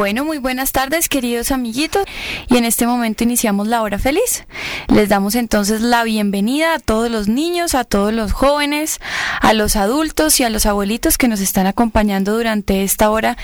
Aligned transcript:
Bueno, 0.00 0.24
muy 0.24 0.38
buenas 0.38 0.72
tardes 0.72 1.10
queridos 1.10 1.50
amiguitos 1.50 2.06
y 2.48 2.56
en 2.56 2.64
este 2.64 2.86
momento 2.86 3.22
iniciamos 3.22 3.68
la 3.68 3.82
hora 3.82 3.98
feliz. 3.98 4.46
Les 4.88 5.10
damos 5.10 5.34
entonces 5.34 5.82
la 5.82 6.04
bienvenida 6.04 6.72
a 6.72 6.78
todos 6.78 7.10
los 7.10 7.28
niños, 7.28 7.74
a 7.74 7.84
todos 7.84 8.10
los 8.10 8.32
jóvenes, 8.32 8.98
a 9.42 9.52
los 9.52 9.76
adultos 9.76 10.40
y 10.40 10.44
a 10.44 10.48
los 10.48 10.64
abuelitos 10.64 11.18
que 11.18 11.28
nos 11.28 11.40
están 11.40 11.66
acompañando 11.66 12.32
durante 12.32 12.82
esta 12.82 13.10
hora 13.10 13.36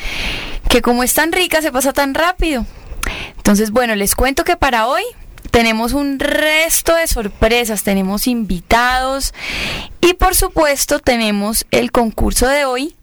que 0.70 0.80
como 0.80 1.02
es 1.02 1.12
tan 1.12 1.30
rica 1.30 1.60
se 1.60 1.72
pasa 1.72 1.92
tan 1.92 2.14
rápido. 2.14 2.64
Entonces, 3.36 3.70
bueno, 3.70 3.94
les 3.94 4.14
cuento 4.14 4.42
que 4.42 4.56
para 4.56 4.86
hoy 4.86 5.02
tenemos 5.50 5.92
un 5.92 6.18
resto 6.18 6.94
de 6.94 7.06
sorpresas, 7.06 7.82
tenemos 7.82 8.26
invitados 8.26 9.34
y 10.00 10.14
por 10.14 10.34
supuesto 10.34 11.00
tenemos 11.00 11.66
el 11.70 11.92
concurso 11.92 12.48
de 12.48 12.64
hoy 12.64 12.96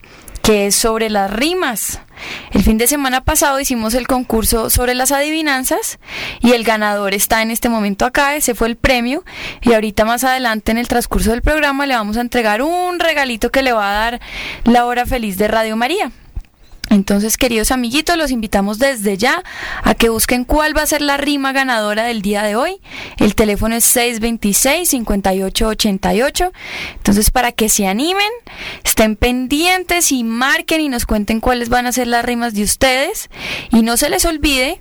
que 0.43 0.67
es 0.67 0.75
sobre 0.75 1.09
las 1.09 1.31
rimas. 1.31 2.01
El 2.51 2.63
fin 2.63 2.77
de 2.77 2.85
semana 2.85 3.21
pasado 3.21 3.59
hicimos 3.59 3.93
el 3.93 4.07
concurso 4.07 4.69
sobre 4.69 4.93
las 4.93 5.11
adivinanzas 5.11 5.99
y 6.41 6.51
el 6.51 6.63
ganador 6.63 7.13
está 7.13 7.41
en 7.41 7.49
este 7.49 7.69
momento 7.69 8.05
acá, 8.05 8.35
ese 8.35 8.53
fue 8.53 8.67
el 8.67 8.75
premio 8.75 9.23
y 9.61 9.73
ahorita 9.73 10.05
más 10.05 10.23
adelante 10.23 10.71
en 10.71 10.77
el 10.77 10.89
transcurso 10.89 11.31
del 11.31 11.41
programa 11.41 11.87
le 11.87 11.95
vamos 11.95 12.17
a 12.17 12.21
entregar 12.21 12.61
un 12.61 12.99
regalito 12.99 13.51
que 13.51 13.63
le 13.63 13.71
va 13.71 13.89
a 13.89 13.93
dar 13.93 14.21
la 14.65 14.85
hora 14.85 15.05
feliz 15.05 15.37
de 15.37 15.47
Radio 15.47 15.77
María. 15.77 16.11
Entonces, 16.93 17.37
queridos 17.37 17.71
amiguitos, 17.71 18.17
los 18.17 18.29
invitamos 18.29 18.77
desde 18.77 19.17
ya 19.17 19.41
a 19.81 19.95
que 19.95 20.09
busquen 20.09 20.45
cuál 20.45 20.77
va 20.77 20.83
a 20.83 20.85
ser 20.85 21.01
la 21.01 21.17
rima 21.17 21.51
ganadora 21.51 22.03
del 22.03 22.21
día 22.21 22.43
de 22.43 22.55
hoy. 22.55 22.79
El 23.17 23.33
teléfono 23.33 23.73
es 23.75 23.95
626-5888. 23.95 26.51
Entonces, 26.95 27.31
para 27.31 27.51
que 27.51 27.67
se 27.67 27.87
animen, 27.87 28.29
estén 28.83 29.15
pendientes 29.15 30.11
y 30.11 30.23
marquen 30.23 30.81
y 30.81 30.89
nos 30.89 31.07
cuenten 31.07 31.39
cuáles 31.39 31.69
van 31.69 31.87
a 31.87 31.91
ser 31.91 32.05
las 32.05 32.23
rimas 32.23 32.53
de 32.53 32.61
ustedes. 32.61 33.31
Y 33.71 33.81
no 33.81 33.97
se 33.97 34.11
les 34.11 34.25
olvide 34.25 34.79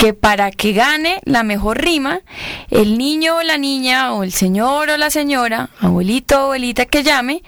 que 0.00 0.14
para 0.14 0.50
que 0.50 0.72
gane 0.72 1.20
la 1.24 1.42
mejor 1.42 1.82
rima, 1.82 2.22
el 2.70 2.96
niño 2.96 3.36
o 3.36 3.42
la 3.42 3.58
niña 3.58 4.14
o 4.14 4.24
el 4.24 4.32
señor 4.32 4.88
o 4.88 4.96
la 4.96 5.10
señora, 5.10 5.68
abuelito 5.78 6.36
o 6.36 6.44
abuelita 6.44 6.86
que 6.86 7.02
llame, 7.02 7.42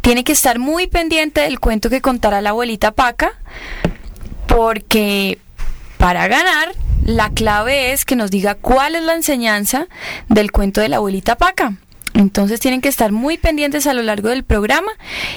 tiene 0.00 0.24
que 0.24 0.32
estar 0.32 0.58
muy 0.58 0.86
pendiente 0.86 1.42
del 1.42 1.60
cuento 1.60 1.90
que 1.90 2.00
contará 2.00 2.40
la 2.40 2.50
abuelita 2.50 2.92
Paca, 2.92 3.32
porque 4.46 5.38
para 5.98 6.28
ganar 6.28 6.74
la 7.04 7.30
clave 7.30 7.92
es 7.92 8.04
que 8.04 8.16
nos 8.16 8.30
diga 8.30 8.54
cuál 8.54 8.94
es 8.94 9.02
la 9.02 9.14
enseñanza 9.14 9.88
del 10.28 10.52
cuento 10.52 10.80
de 10.80 10.88
la 10.88 10.96
abuelita 10.96 11.36
Paca. 11.36 11.74
Entonces 12.14 12.60
tienen 12.60 12.80
que 12.80 12.88
estar 12.88 13.12
muy 13.12 13.38
pendientes 13.38 13.86
a 13.86 13.94
lo 13.94 14.02
largo 14.02 14.30
del 14.30 14.44
programa 14.44 14.90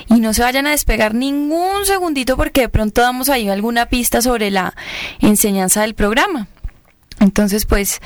y 0.08 0.20
no 0.20 0.34
se 0.34 0.42
vayan 0.42 0.68
a 0.68 0.72
despegar 0.72 1.14
ningún 1.14 1.86
segundito 1.86 2.36
porque 2.36 2.62
de 2.62 2.70
pronto 2.70 3.02
damos 3.02 3.30
ahí 3.30 3.48
alguna 3.48 3.86
pista 3.86 4.22
sobre 4.22 4.52
la 4.52 4.74
enseñanza 5.20 5.82
del 5.82 5.94
programa. 5.94 6.48
Entonces, 7.20 7.66
pues, 7.66 8.02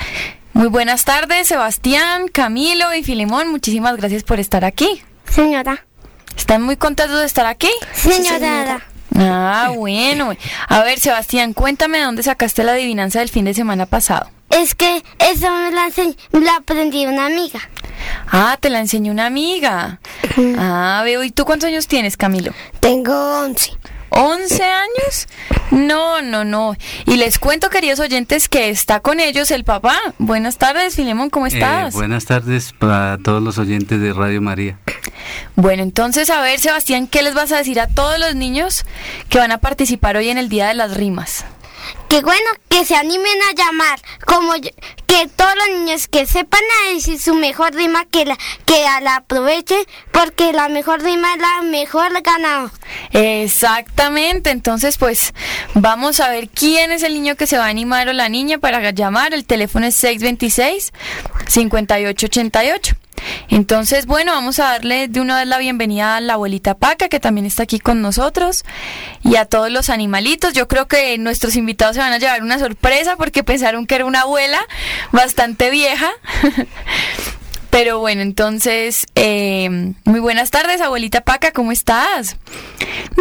muy 0.53 0.67
buenas 0.67 1.05
tardes, 1.05 1.47
Sebastián, 1.47 2.27
Camilo 2.27 2.93
y 2.93 3.03
Filimón. 3.03 3.49
Muchísimas 3.49 3.95
gracias 3.97 4.23
por 4.23 4.39
estar 4.39 4.65
aquí. 4.65 5.01
Señora. 5.29 5.85
¿Están 6.37 6.61
muy 6.61 6.77
contentos 6.77 7.19
de 7.19 7.25
estar 7.25 7.45
aquí? 7.45 7.69
Señora. 7.93 8.81
Ah, 9.17 9.71
bueno. 9.75 10.33
A 10.67 10.83
ver, 10.83 10.99
Sebastián, 10.99 11.53
cuéntame 11.53 11.97
de 11.97 12.05
dónde 12.05 12.23
sacaste 12.23 12.63
la 12.63 12.73
adivinanza 12.73 13.19
del 13.19 13.29
fin 13.29 13.45
de 13.45 13.53
semana 13.53 13.85
pasado. 13.85 14.29
Es 14.49 14.75
que 14.75 15.03
eso 15.19 15.51
me 15.51 15.71
la, 15.71 15.89
la 16.39 16.55
aprendí 16.55 17.05
una 17.05 17.25
amiga. 17.25 17.59
Ah, 18.31 18.57
te 18.59 18.69
la 18.69 18.79
enseñó 18.79 19.11
una 19.11 19.25
amiga. 19.25 19.99
Ah, 20.57 21.01
veo. 21.03 21.23
¿Y 21.23 21.31
tú 21.31 21.43
cuántos 21.43 21.67
años 21.67 21.87
tienes, 21.87 22.15
Camilo? 22.15 22.53
Tengo 22.79 23.13
11. 23.41 23.71
¿11 24.09 24.61
años? 24.61 25.27
No, 25.71 26.21
no, 26.21 26.45
no. 26.45 26.75
Y 27.05 27.17
les 27.17 27.39
cuento, 27.39 27.69
queridos 27.69 27.99
oyentes, 27.99 28.49
que 28.49 28.69
está 28.69 28.99
con 28.99 29.19
ellos 29.19 29.51
el 29.51 29.63
papá. 29.63 29.97
Buenas 30.17 30.57
tardes, 30.57 30.95
Filemón, 30.95 31.29
¿cómo 31.29 31.47
estás? 31.47 31.93
Eh, 31.93 31.97
buenas 31.97 32.25
tardes 32.25 32.73
para 32.77 33.17
todos 33.17 33.41
los 33.43 33.57
oyentes 33.57 33.99
de 33.99 34.13
Radio 34.13 34.41
María. 34.41 34.77
Bueno, 35.55 35.83
entonces, 35.83 36.29
a 36.29 36.41
ver, 36.41 36.59
Sebastián, 36.59 37.07
¿qué 37.07 37.21
les 37.21 37.33
vas 37.33 37.51
a 37.51 37.57
decir 37.57 37.79
a 37.79 37.87
todos 37.87 38.19
los 38.19 38.35
niños 38.35 38.85
que 39.29 39.39
van 39.39 39.51
a 39.51 39.57
participar 39.57 40.15
hoy 40.17 40.29
en 40.29 40.37
el 40.37 40.49
Día 40.49 40.67
de 40.67 40.73
las 40.73 40.95
Rimas? 40.95 41.45
Que 42.09 42.21
bueno, 42.21 42.49
que 42.69 42.85
se 42.85 42.95
animen 42.95 43.37
a 43.49 43.55
llamar, 43.55 43.99
como 44.25 44.53
que 44.53 45.27
todos 45.35 45.53
los 45.55 45.79
niños 45.79 46.07
que 46.07 46.25
sepan 46.25 46.61
a 46.85 46.93
decir 46.93 47.19
su 47.19 47.33
mejor 47.33 47.73
rima, 47.73 48.05
que 48.05 48.25
la, 48.25 48.37
que 48.65 48.85
la 49.01 49.17
aprovechen, 49.17 49.83
porque 50.11 50.53
la 50.53 50.69
mejor 50.69 51.01
rima 51.01 51.33
es 51.33 51.41
la 51.41 51.61
mejor 51.63 52.21
ganado. 52.21 52.71
Exactamente, 53.11 54.51
entonces 54.51 54.97
pues 54.97 55.33
vamos 55.73 56.19
a 56.19 56.29
ver 56.29 56.49
quién 56.49 56.91
es 56.91 57.03
el 57.03 57.13
niño 57.13 57.35
que 57.35 57.47
se 57.47 57.57
va 57.57 57.65
a 57.65 57.69
animar 57.69 58.09
o 58.09 58.13
la 58.13 58.29
niña 58.29 58.57
para 58.57 58.91
llamar, 58.91 59.33
el 59.33 59.45
teléfono 59.45 59.85
es 59.85 59.95
626 59.95 60.93
5888. 61.47 62.95
Entonces, 63.49 64.05
bueno, 64.05 64.31
vamos 64.33 64.59
a 64.59 64.65
darle 64.65 65.07
de 65.07 65.19
una 65.21 65.37
vez 65.37 65.47
la 65.47 65.57
bienvenida 65.57 66.17
a 66.17 66.21
la 66.21 66.33
abuelita 66.33 66.75
Paca, 66.75 67.09
que 67.09 67.19
también 67.19 67.45
está 67.45 67.63
aquí 67.63 67.79
con 67.79 68.01
nosotros, 68.01 68.63
y 69.23 69.35
a 69.35 69.45
todos 69.45 69.71
los 69.71 69.89
animalitos. 69.89 70.53
Yo 70.53 70.67
creo 70.67 70.87
que 70.87 71.17
nuestros 71.17 71.55
invitados 71.55 71.95
se 71.95 72.01
van 72.01 72.13
a 72.13 72.17
llevar 72.17 72.43
una 72.43 72.59
sorpresa 72.59 73.15
porque 73.15 73.43
pensaron 73.43 73.87
que 73.87 73.95
era 73.95 74.05
una 74.05 74.21
abuela 74.21 74.59
bastante 75.11 75.69
vieja. 75.69 76.09
Pero 77.77 77.99
bueno, 77.99 78.23
entonces, 78.23 79.05
eh, 79.13 79.93
muy 80.03 80.19
buenas 80.19 80.49
tardes, 80.49 80.81
abuelita 80.81 81.21
Paca, 81.21 81.51
¿cómo 81.51 81.71
estás? 81.71 82.35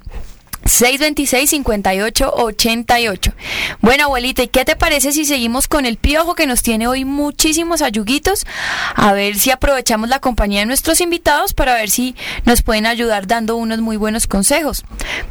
626-5888. 0.64 3.34
Bueno, 3.80 4.04
abuelita, 4.04 4.42
¿y 4.42 4.48
qué 4.48 4.64
te 4.64 4.76
parece 4.76 5.12
si 5.12 5.24
seguimos 5.24 5.68
con 5.68 5.86
el 5.86 5.96
piojo 5.96 6.34
que 6.34 6.46
nos 6.46 6.62
tiene 6.62 6.86
hoy 6.86 7.04
muchísimos 7.04 7.82
ayuguitos? 7.82 8.46
A 8.94 9.12
ver 9.12 9.38
si 9.38 9.50
aprovechamos 9.50 10.08
la 10.08 10.20
compañía 10.20 10.60
de 10.60 10.66
nuestros 10.66 11.00
invitados 11.00 11.54
para 11.54 11.74
ver 11.74 11.90
si 11.90 12.14
nos 12.44 12.62
pueden 12.62 12.86
ayudar 12.86 13.26
dando 13.26 13.56
unos 13.56 13.80
muy 13.80 13.96
buenos 13.96 14.26
consejos. 14.26 14.84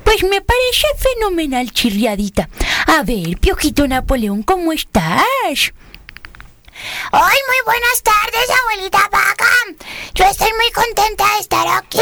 Pues 0.03 0.23
me 0.23 0.41
parece 0.41 0.87
fenomenal, 0.97 1.71
chirriadita. 1.71 2.49
A 2.87 3.03
ver, 3.03 3.37
piojito 3.39 3.87
Napoleón, 3.87 4.43
¿cómo 4.43 4.73
estás? 4.73 5.73
Hoy 7.11 7.21
muy 7.21 7.61
buenas 7.65 8.03
tardes, 8.03 8.47
abuelita 8.63 9.09
Paca. 9.09 9.49
Yo 10.13 10.25
estoy 10.25 10.51
muy 10.53 10.71
contenta 10.71 11.25
de 11.33 11.39
estar 11.39 11.67
aquí 11.67 11.97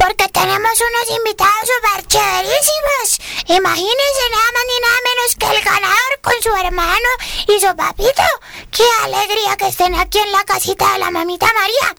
porque 0.00 0.28
tenemos 0.28 0.72
unos 0.80 1.18
invitados 1.18 1.68
súper 1.68 2.06
chéverísimos. 2.06 3.06
Imagínense 3.48 4.24
nada 4.32 4.50
más 4.54 4.64
ni 4.70 4.78
nada 4.80 5.00
menos 5.08 5.36
que 5.38 5.46
el 5.56 5.62
ganador 5.62 6.12
con 6.22 6.42
su 6.42 6.56
hermano 6.56 7.10
y 7.46 7.60
su 7.60 7.76
papito. 7.76 8.22
¡Qué 8.70 8.84
alegría 9.04 9.56
que 9.58 9.68
estén 9.68 9.94
aquí 9.94 10.18
en 10.18 10.32
la 10.32 10.44
casita 10.44 10.92
de 10.92 10.98
la 11.00 11.10
mamita 11.10 11.46
María! 11.52 11.94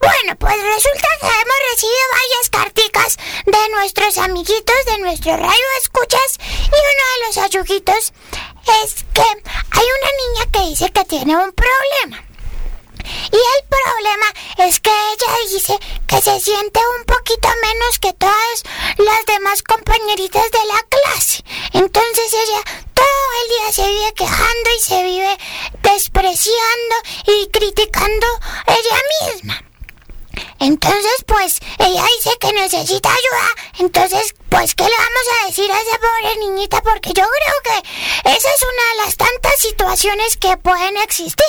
Bueno, 0.00 0.36
pues 0.36 0.56
resulta 0.56 1.08
que 1.20 1.26
hemos 1.26 1.60
recibido 1.70 2.04
varias 2.12 2.50
carticas 2.50 3.16
de 3.46 3.68
nuestros 3.70 4.18
amiguitos 4.18 4.84
de 4.86 4.98
nuestro 4.98 5.36
radio 5.36 5.68
escuchas 5.80 6.38
y 6.40 6.76
uno 6.92 7.04
de 7.12 7.26
los 7.26 7.38
ayuguitos 7.38 8.12
es 8.82 9.04
que 9.14 9.22
hay 9.22 9.86
una 10.00 10.10
niña 10.22 10.52
que 10.52 10.60
dice 10.70 10.90
que 10.90 11.04
tiene 11.04 11.36
un 11.36 11.52
problema. 11.52 12.33
Y 13.04 13.36
el 13.36 13.68
problema 13.68 14.68
es 14.68 14.80
que 14.80 14.90
ella 14.90 15.52
dice 15.52 15.78
que 16.06 16.20
se 16.20 16.40
siente 16.40 16.80
un 16.98 17.04
poquito 17.04 17.48
menos 17.62 17.98
que 17.98 18.12
todas 18.14 18.62
las 18.98 19.26
demás 19.26 19.62
compañeritas 19.62 20.50
de 20.50 20.64
la 20.66 20.82
clase. 20.88 21.44
Entonces 21.72 22.32
ella 22.32 22.62
todo 22.94 23.28
el 23.42 23.48
día 23.48 23.72
se 23.72 23.86
vive 23.86 24.14
quejando 24.14 24.70
y 24.76 24.80
se 24.80 25.02
vive 25.02 25.38
despreciando 25.82 26.94
y 27.26 27.48
criticando 27.48 28.26
ella 28.66 29.32
misma. 29.32 29.64
Entonces, 30.60 31.24
pues, 31.26 31.58
ella 31.78 32.04
dice 32.16 32.30
que 32.40 32.52
necesita 32.52 33.10
ayuda. 33.10 33.48
Entonces, 33.78 34.34
pues, 34.54 34.76
¿qué 34.76 34.84
le 34.84 34.90
vamos 34.90 35.26
a 35.42 35.46
decir 35.46 35.68
a 35.68 35.80
esa 35.80 35.98
pobre 35.98 36.36
niñita? 36.38 36.80
Porque 36.80 37.08
yo 37.08 37.24
creo 37.24 37.82
que 37.82 38.30
esa 38.30 38.48
es 38.48 38.62
una 38.62 38.90
de 38.90 39.04
las 39.04 39.16
tantas 39.16 39.58
situaciones 39.58 40.36
que 40.36 40.56
pueden 40.58 40.96
existir. 40.98 41.44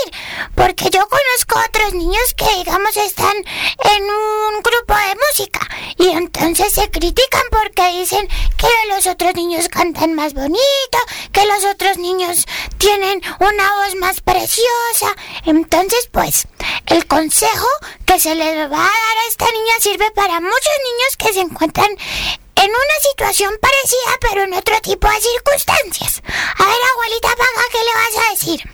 Porque 0.56 0.86
yo 0.90 1.08
conozco 1.08 1.60
otros 1.70 1.94
niños 1.94 2.34
que, 2.36 2.50
digamos, 2.58 2.98
están 2.98 3.36
en 3.36 4.04
un 4.04 4.60
grupo 4.64 4.96
de 4.96 5.18
música. 5.28 5.60
Y 5.98 6.10
entonces 6.10 6.74
se 6.74 6.90
critican 6.90 7.44
porque 7.52 8.00
dicen 8.00 8.28
que 8.58 8.68
los 8.90 9.06
otros 9.06 9.36
niños 9.36 9.70
cantan 9.70 10.16
más 10.16 10.34
bonito, 10.34 10.98
que 11.32 11.46
los 11.46 11.64
otros 11.64 12.00
niños 12.00 12.46
tienen 12.80 13.22
una 13.40 13.72
voz 13.76 13.96
más 13.98 14.22
preciosa. 14.22 15.16
Entonces, 15.46 16.10
pues, 16.12 16.48
el 16.88 17.06
consejo 17.06 17.68
que 18.08 18.20
se 18.20 18.34
les 18.34 18.56
va 18.58 18.64
a 18.64 18.68
dar 18.68 19.18
a 19.18 19.28
esta 19.30 19.46
niña 19.46 19.74
sirve 19.80 20.10
para 20.16 20.42
muchos 20.42 20.78
niños 20.84 21.18
que 21.20 21.34
se 21.34 21.42
encuentran 21.42 21.96
en 22.56 22.70
una 22.70 22.98
situación 23.12 23.52
parecida 23.62 24.18
pero 24.22 24.44
en 24.44 24.54
otro 24.54 24.76
tipo 24.82 25.08
de 25.08 25.22
circunstancias. 25.22 26.22
A 26.58 26.64
ver, 26.64 26.76
abuelita 26.94 27.30
Paga, 27.30 27.66
¿qué 27.72 27.78
le 27.78 27.94
vas 27.94 28.26
a 28.26 28.32
decir? 28.32 28.70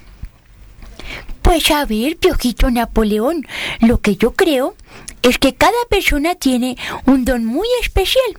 Pues 1.42 1.72
a 1.72 1.86
ver, 1.86 2.18
Piojito 2.18 2.70
Napoleón, 2.70 3.48
lo 3.82 4.00
que 4.00 4.16
yo 4.16 4.34
creo 4.34 4.76
es 5.22 5.38
que 5.38 5.56
cada 5.56 5.86
persona 5.90 6.36
tiene 6.36 6.78
un 7.06 7.26
don 7.26 7.46
muy 7.46 7.68
especial. 7.82 8.38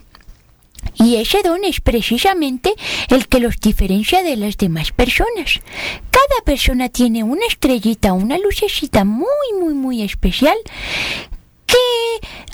Y 0.94 1.16
ese 1.16 1.42
don 1.42 1.64
es 1.64 1.80
precisamente 1.80 2.74
el 3.08 3.28
que 3.28 3.40
los 3.40 3.58
diferencia 3.60 4.22
de 4.22 4.36
las 4.36 4.56
demás 4.56 4.92
personas. 4.92 5.60
Cada 6.10 6.44
persona 6.44 6.88
tiene 6.88 7.22
una 7.22 7.46
estrellita, 7.46 8.12
una 8.12 8.38
lucecita 8.38 9.04
muy, 9.04 9.26
muy, 9.58 9.74
muy 9.74 10.02
especial 10.02 10.56
que 11.66 11.76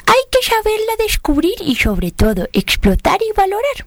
hay 0.09 0.23
que 0.31 0.43
saberla 0.43 0.93
descubrir 0.99 1.55
y 1.61 1.77
sobre 1.77 2.11
todo 2.11 2.49
explotar 2.53 3.21
y 3.23 3.33
valorar. 3.37 3.87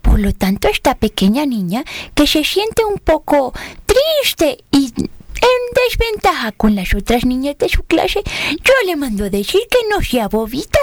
Por 0.00 0.20
lo 0.20 0.32
tanto, 0.32 0.68
esta 0.68 0.94
pequeña 0.94 1.44
niña 1.46 1.84
que 2.14 2.26
se 2.26 2.44
siente 2.44 2.84
un 2.84 2.98
poco 2.98 3.52
triste 3.84 4.64
y 4.70 4.92
en 4.96 5.88
desventaja 5.88 6.52
con 6.52 6.74
las 6.74 6.94
otras 6.94 7.24
niñas 7.24 7.58
de 7.58 7.68
su 7.68 7.82
clase, 7.82 8.22
yo 8.24 8.72
le 8.86 8.96
mando 8.96 9.24
a 9.24 9.30
decir 9.30 9.60
que 9.70 9.88
no 9.90 10.02
sea 10.02 10.28
bobita, 10.28 10.78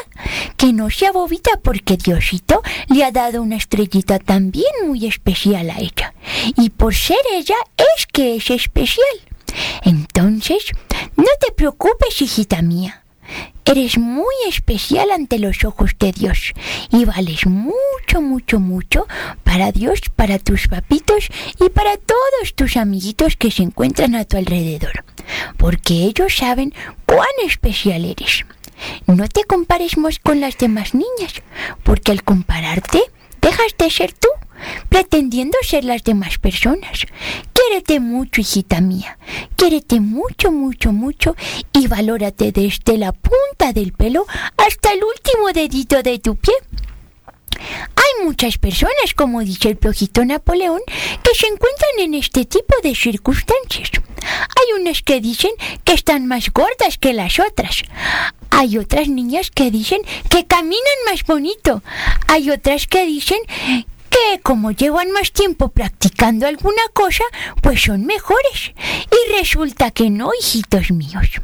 que 0.57 0.73
no 0.73 0.89
sea 0.89 1.11
bobita 1.11 1.51
porque 1.63 1.97
Diosito 1.97 2.61
le 2.87 3.03
ha 3.03 3.11
dado 3.11 3.41
una 3.41 3.55
estrellita 3.55 4.19
también 4.19 4.71
muy 4.85 5.05
especial 5.05 5.69
a 5.69 5.79
ella. 5.79 6.13
Y 6.57 6.69
por 6.69 6.93
ser 6.93 7.17
ella 7.33 7.55
es 7.77 8.05
que 8.07 8.35
es 8.35 8.49
especial. 8.49 9.05
Entonces, 9.83 10.65
no 11.15 11.29
te 11.39 11.51
preocupes, 11.53 12.21
hijita 12.21 12.61
mía. 12.61 13.04
Eres 13.67 13.97
muy 13.97 14.35
especial 14.47 15.09
ante 15.09 15.39
los 15.39 15.63
ojos 15.65 15.95
de 15.99 16.11
Dios 16.11 16.53
y 16.91 17.03
vales 17.03 17.47
mucho, 17.47 18.21
mucho, 18.21 18.59
mucho 18.59 19.07
para 19.43 19.71
Dios, 19.71 20.01
para 20.15 20.37
tus 20.37 20.67
papitos 20.67 21.29
y 21.59 21.69
para 21.69 21.97
todos 21.97 22.53
tus 22.55 22.77
amiguitos 22.77 23.35
que 23.35 23.49
se 23.49 23.63
encuentran 23.63 24.13
a 24.13 24.23
tu 24.23 24.37
alrededor, 24.37 25.03
porque 25.57 25.95
ellos 26.03 26.37
saben 26.37 26.75
cuán 27.07 27.27
especial 27.43 28.05
eres. 28.05 28.45
No 29.07 29.27
te 29.27 29.43
compares 29.45 29.97
más 29.97 30.19
con 30.19 30.41
las 30.41 30.57
demás 30.59 30.93
niñas, 30.93 31.41
porque 31.83 32.11
al 32.11 32.23
compararte 32.23 33.01
dejas 33.41 33.75
de 33.79 33.89
ser 33.89 34.13
tú 34.13 34.27
pretendiendo 34.89 35.57
ser 35.61 35.83
las 35.83 36.03
demás 36.03 36.37
personas. 36.37 37.05
Quiérete 37.53 37.99
mucho, 37.99 38.41
hijita 38.41 38.81
mía. 38.81 39.17
Quiérete 39.55 39.99
mucho, 39.99 40.51
mucho, 40.51 40.91
mucho 40.91 41.35
y 41.73 41.87
valórate 41.87 42.51
desde 42.51 42.97
la 42.97 43.11
punta 43.11 43.73
del 43.73 43.93
pelo 43.93 44.25
hasta 44.57 44.91
el 44.91 45.03
último 45.03 45.51
dedito 45.53 46.01
de 46.03 46.19
tu 46.19 46.35
pie. 46.35 46.53
Hay 47.95 48.25
muchas 48.25 48.57
personas, 48.57 49.13
como 49.15 49.41
dice 49.41 49.69
el 49.69 49.77
plojito 49.77 50.25
Napoleón, 50.25 50.81
que 51.23 51.35
se 51.35 51.47
encuentran 51.47 51.99
en 51.99 52.13
este 52.13 52.45
tipo 52.45 52.75
de 52.83 52.95
circunstancias. 52.95 53.91
Hay 54.21 54.81
unas 54.81 55.01
que 55.01 55.21
dicen 55.21 55.51
que 55.83 55.93
están 55.93 56.27
más 56.27 56.51
gordas 56.51 56.97
que 56.99 57.13
las 57.13 57.39
otras. 57.39 57.83
Hay 58.49 58.77
otras 58.77 59.07
niñas 59.07 59.51
que 59.51 59.71
dicen 59.71 60.01
que 60.29 60.45
caminan 60.45 60.99
más 61.05 61.23
bonito. 61.25 61.83
Hay 62.27 62.49
otras 62.49 62.87
que 62.87 63.05
dicen 63.05 63.39
que 64.15 64.39
como 64.41 64.71
llevan 64.71 65.11
más 65.11 65.31
tiempo 65.31 65.69
practicando 65.69 66.47
alguna 66.47 66.83
cosa, 66.93 67.23
pues 67.61 67.81
son 67.81 68.05
mejores. 68.05 68.73
Y 69.11 69.37
resulta 69.37 69.91
que 69.91 70.09
no, 70.09 70.31
hijitos 70.39 70.91
míos. 70.91 71.41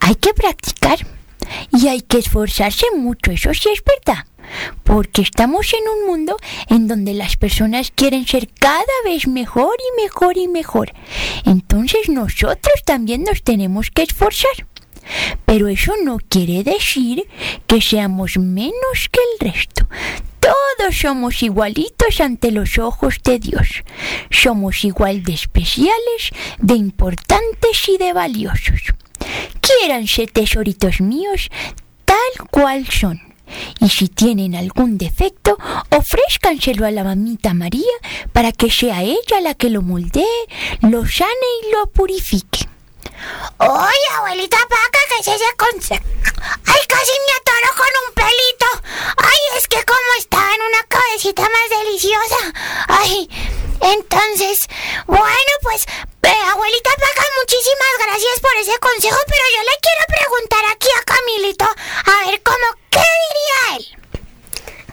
Hay 0.00 0.14
que 0.16 0.34
practicar 0.34 0.98
y 1.72 1.88
hay 1.88 2.02
que 2.02 2.18
esforzarse 2.18 2.86
mucho, 2.96 3.30
eso 3.30 3.54
sí 3.54 3.70
es 3.72 3.82
verdad. 3.84 4.24
Porque 4.82 5.22
estamos 5.22 5.72
en 5.72 5.88
un 5.88 6.06
mundo 6.06 6.36
en 6.68 6.88
donde 6.88 7.14
las 7.14 7.36
personas 7.36 7.90
quieren 7.94 8.26
ser 8.26 8.48
cada 8.58 8.84
vez 9.04 9.26
mejor 9.26 9.74
y 9.78 10.02
mejor 10.02 10.36
y 10.36 10.48
mejor. 10.48 10.92
Entonces 11.46 12.08
nosotros 12.08 12.82
también 12.84 13.22
nos 13.24 13.42
tenemos 13.42 13.90
que 13.90 14.02
esforzar. 14.02 14.66
Pero 15.46 15.68
eso 15.68 15.94
no 16.04 16.18
quiere 16.28 16.62
decir 16.64 17.26
que 17.66 17.80
seamos 17.80 18.36
menos 18.36 19.08
que 19.10 19.20
el 19.20 19.52
resto. 19.52 19.88
Todos 20.42 20.96
somos 20.96 21.40
igualitos 21.44 22.20
ante 22.20 22.50
los 22.50 22.76
ojos 22.78 23.20
de 23.22 23.38
Dios. 23.38 23.84
Somos 24.28 24.84
igual 24.84 25.22
de 25.22 25.34
especiales, 25.34 26.30
de 26.58 26.74
importantes 26.74 27.88
y 27.88 27.96
de 27.96 28.12
valiosos. 28.12 28.82
Quiéranse, 29.60 30.26
tesoritos 30.26 31.00
míos, 31.00 31.48
tal 32.04 32.48
cual 32.50 32.88
son. 32.88 33.20
Y 33.80 33.88
si 33.90 34.08
tienen 34.08 34.56
algún 34.56 34.98
defecto, 34.98 35.56
ofrézcanselo 35.90 36.86
a 36.86 36.90
la 36.90 37.04
mamita 37.04 37.54
María 37.54 37.94
para 38.32 38.50
que 38.50 38.68
sea 38.68 39.02
ella 39.02 39.40
la 39.42 39.54
que 39.54 39.70
lo 39.70 39.82
moldee, 39.82 40.24
lo 40.80 41.06
sane 41.06 41.48
y 41.62 41.72
lo 41.72 41.86
purifique. 41.90 42.71
Oye, 43.58 44.08
abuelita 44.16 44.58
Paca, 44.58 44.98
¿qué 45.08 45.20
es 45.20 45.28
ese 45.28 45.56
consejo? 45.56 46.04
Ay, 46.66 46.80
casi 46.88 47.12
me 47.26 47.32
atoro 47.38 47.76
con 47.76 47.92
un 48.06 48.14
pelito. 48.14 48.66
Ay, 49.16 49.58
es 49.58 49.68
que 49.68 49.84
como 49.84 50.12
estaba 50.18 50.54
en 50.54 50.62
una 50.62 50.82
cabecita 50.88 51.42
más 51.42 51.78
deliciosa. 51.78 52.52
Ay, 52.88 53.28
entonces, 53.80 54.68
bueno, 55.06 55.52
pues, 55.62 55.86
abuelita 56.52 56.90
Paca, 56.90 57.26
muchísimas 57.40 57.94
gracias 57.98 58.40
por 58.40 58.54
ese 58.60 58.78
consejo, 58.78 59.18
pero 59.26 59.42
yo 59.54 59.62
le 59.62 59.76
quiero 59.80 60.04
preguntar 60.08 60.64
aquí 60.72 60.88
a 60.98 61.04
Camilito, 61.04 61.64
a 61.64 62.26
ver 62.26 62.42
cómo, 62.42 62.66
¿qué 62.90 63.02
diría 63.24 63.76
él? 63.76 64.02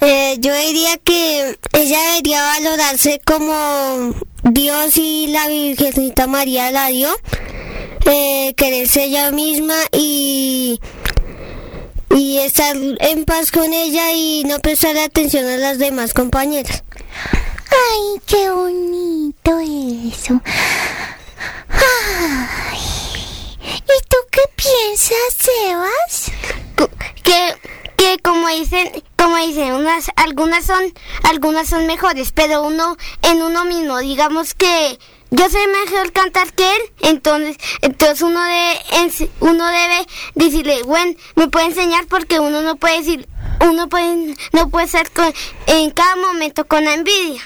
Eh, 0.02 0.36
yo 0.40 0.54
diría 0.54 0.98
que 0.98 1.60
ella 1.74 2.02
debería 2.02 2.42
valorarse 2.44 3.20
como 3.26 4.14
Dios 4.44 4.96
y 4.96 5.28
la 5.28 5.48
Virgencita 5.48 6.28
María 6.28 6.72
la 6.72 6.88
dio, 6.88 7.14
eh, 8.06 8.54
quererse 8.56 9.06
ella 9.06 9.32
misma 9.32 9.76
y, 9.92 10.80
y 12.16 12.38
estar 12.40 12.76
en 12.76 13.26
paz 13.26 13.52
con 13.52 13.74
ella 13.74 14.12
y 14.12 14.44
no 14.46 14.60
prestar 14.60 14.98
atención 14.98 15.46
a 15.48 15.58
las 15.58 15.80
demás 15.80 16.14
compañeras. 16.14 16.84
Ay, 17.72 18.22
qué 18.26 18.50
bonito 18.50 19.60
eso. 19.60 20.42
Ay. 21.70 22.80
¿Y 23.62 24.08
tú 24.08 24.18
qué 24.32 24.42
piensas, 24.56 25.18
Sebas? 25.38 26.32
Que, 27.24 27.56
que 27.98 28.18
como 28.20 28.48
dicen, 28.50 29.04
como 29.16 29.38
dicen, 29.38 29.74
unas, 29.74 30.10
algunas 30.16 30.66
son, 30.66 30.94
algunas 31.24 31.70
son 31.70 31.86
mejores, 31.88 32.32
pero 32.34 32.64
uno, 32.64 32.98
en 33.22 33.42
uno 33.42 33.66
mismo, 33.66 34.00
digamos 34.00 34.54
que 34.54 34.98
yo 35.32 35.50
soy 35.50 35.62
mejor 35.68 36.12
cantar 36.12 36.52
que 36.54 36.64
él, 36.76 36.82
entonces, 37.02 37.58
entonces 37.82 38.22
uno 38.22 38.42
debe, 38.44 39.30
uno 39.42 39.66
debe 39.68 40.06
decirle, 40.36 40.82
bueno, 40.84 41.14
me 41.36 41.48
puede 41.48 41.68
enseñar 41.68 42.08
porque 42.08 42.40
uno 42.40 42.62
no 42.62 42.76
puede 42.78 42.98
decir, 43.00 43.28
uno 43.64 43.90
puede, 43.90 44.36
no 44.54 44.70
puede 44.70 44.88
ser 44.88 45.12
con- 45.12 45.34
en 45.68 45.92
cada 45.92 46.16
momento 46.16 46.66
con 46.66 46.84
la 46.86 46.94
envidia. 46.94 47.42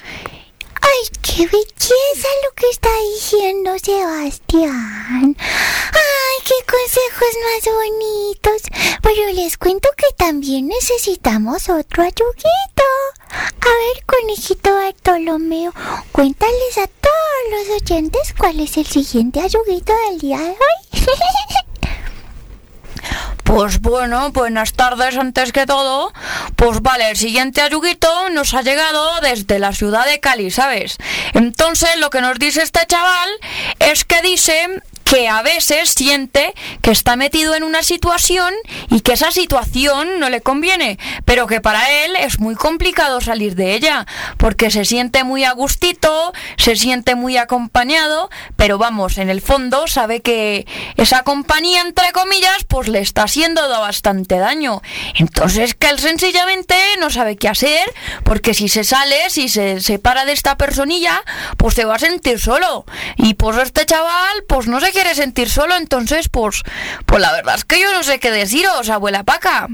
Ay, 0.83 1.07
qué 1.21 1.47
belleza 1.47 2.27
lo 2.43 2.51
que 2.55 2.69
está 2.69 2.89
diciendo 3.13 3.71
Sebastián. 3.81 5.37
Ay, 5.39 6.37
qué 6.45 6.55
consejos 6.69 7.33
más 7.45 7.63
bonitos. 7.73 8.61
Pero 9.01 9.31
les 9.33 9.57
cuento 9.57 9.87
que 9.97 10.13
también 10.17 10.67
necesitamos 10.67 11.69
otro 11.69 12.03
ayuguito. 12.03 12.83
A 13.31 13.69
ver, 13.69 14.03
conejito 14.05 14.75
Bartolomeo, 14.75 15.73
cuéntales 16.11 16.77
a 16.77 16.87
todos 16.87 17.43
los 17.51 17.69
oyentes 17.81 18.33
cuál 18.37 18.59
es 18.59 18.75
el 18.77 18.85
siguiente 18.85 19.39
ayuguito 19.39 19.93
del 20.09 20.19
día 20.19 20.39
de 20.39 20.49
hoy. 20.49 20.57
Pues 23.55 23.81
bueno, 23.81 24.31
buenas 24.31 24.73
tardes 24.73 25.15
antes 25.15 25.51
que 25.51 25.67
todo. 25.67 26.11
Pues 26.55 26.81
vale, 26.81 27.11
el 27.11 27.17
siguiente 27.17 27.61
ayuguito 27.61 28.09
nos 28.31 28.55
ha 28.55 28.63
llegado 28.63 29.21
desde 29.21 29.59
la 29.59 29.73
ciudad 29.73 30.07
de 30.07 30.19
Cali, 30.19 30.49
¿sabes? 30.49 30.97
Entonces 31.35 31.91
lo 31.99 32.09
que 32.09 32.19
nos 32.19 32.39
dice 32.39 32.63
este 32.63 32.83
chaval 32.87 33.29
es 33.77 34.05
que 34.05 34.23
dice 34.23 34.81
que 35.03 35.27
a 35.27 35.41
veces 35.41 35.89
siente 35.89 36.53
que 36.81 36.91
está 36.91 37.15
metido 37.15 37.55
en 37.55 37.63
una 37.63 37.83
situación 37.83 38.53
y 38.89 39.01
que 39.01 39.13
esa 39.13 39.31
situación 39.31 40.19
no 40.19 40.29
le 40.29 40.41
conviene, 40.41 40.97
pero 41.25 41.47
que 41.47 41.61
para 41.61 42.05
él 42.05 42.15
es 42.15 42.39
muy 42.39 42.55
complicado 42.55 43.21
salir 43.21 43.55
de 43.55 43.75
ella, 43.75 44.05
porque 44.37 44.71
se 44.71 44.85
siente 44.85 45.23
muy 45.23 45.43
a 45.43 45.51
gustito, 45.51 46.33
se 46.57 46.75
siente 46.75 47.15
muy 47.15 47.37
acompañado, 47.37 48.29
pero 48.55 48.77
vamos, 48.77 49.17
en 49.17 49.29
el 49.29 49.41
fondo 49.41 49.87
sabe 49.87 50.21
que 50.21 50.65
esa 50.97 51.23
compañía, 51.23 51.81
entre 51.81 52.11
comillas, 52.11 52.63
pues 52.67 52.87
le 52.87 52.99
está 52.99 53.23
haciendo 53.23 53.67
bastante 53.69 54.37
daño. 54.37 54.81
Entonces 55.15 55.73
que 55.73 55.89
él 55.89 55.99
sencillamente 55.99 56.75
no 56.99 57.09
sabe 57.09 57.37
qué 57.37 57.49
hacer, 57.49 57.93
porque 58.23 58.53
si 58.53 58.69
se 58.69 58.83
sale, 58.83 59.29
si 59.29 59.49
se 59.49 59.81
separa 59.81 60.25
de 60.25 60.33
esta 60.33 60.57
personilla, 60.57 61.23
pues 61.57 61.75
se 61.75 61.85
va 61.85 61.95
a 61.95 61.99
sentir 61.99 62.39
solo. 62.39 62.85
Y 63.17 63.33
pues 63.35 63.57
este 63.57 63.85
chaval, 63.85 64.43
pues 64.47 64.67
no 64.67 64.79
se 64.79 64.91
sentir 65.13 65.49
solo, 65.49 65.75
entonces 65.75 66.29
pues, 66.29 66.63
pues 67.05 67.21
la 67.21 67.31
verdad 67.31 67.55
es 67.55 67.65
que 67.65 67.79
yo 67.79 67.91
no 67.91 68.03
sé 68.03 68.19
qué 68.19 68.31
deciros, 68.31 68.89
abuela 68.89 69.23
Paca. 69.23 69.67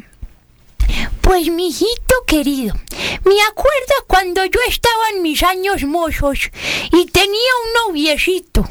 Pues 1.21 1.47
mi 1.49 1.69
hijito 1.69 2.15
querido, 2.25 2.73
me 3.23 3.41
acuerdo 3.43 3.93
cuando 4.07 4.43
yo 4.45 4.59
estaba 4.67 5.09
en 5.15 5.21
mis 5.21 5.43
años 5.43 5.83
mozos 5.83 6.49
y 6.91 7.05
tenía 7.05 7.51
un 7.65 7.87
noviecito. 7.87 8.67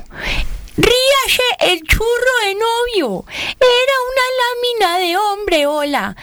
Ríase 0.79 1.43
el 1.59 1.83
churro 1.83 2.35
de 2.45 2.55
novio. 2.55 3.25
Era 3.27 3.97
una 4.11 4.27
lámina 4.39 4.99
de 4.99 5.17
hombre, 5.17 5.67
hola. 5.67 6.17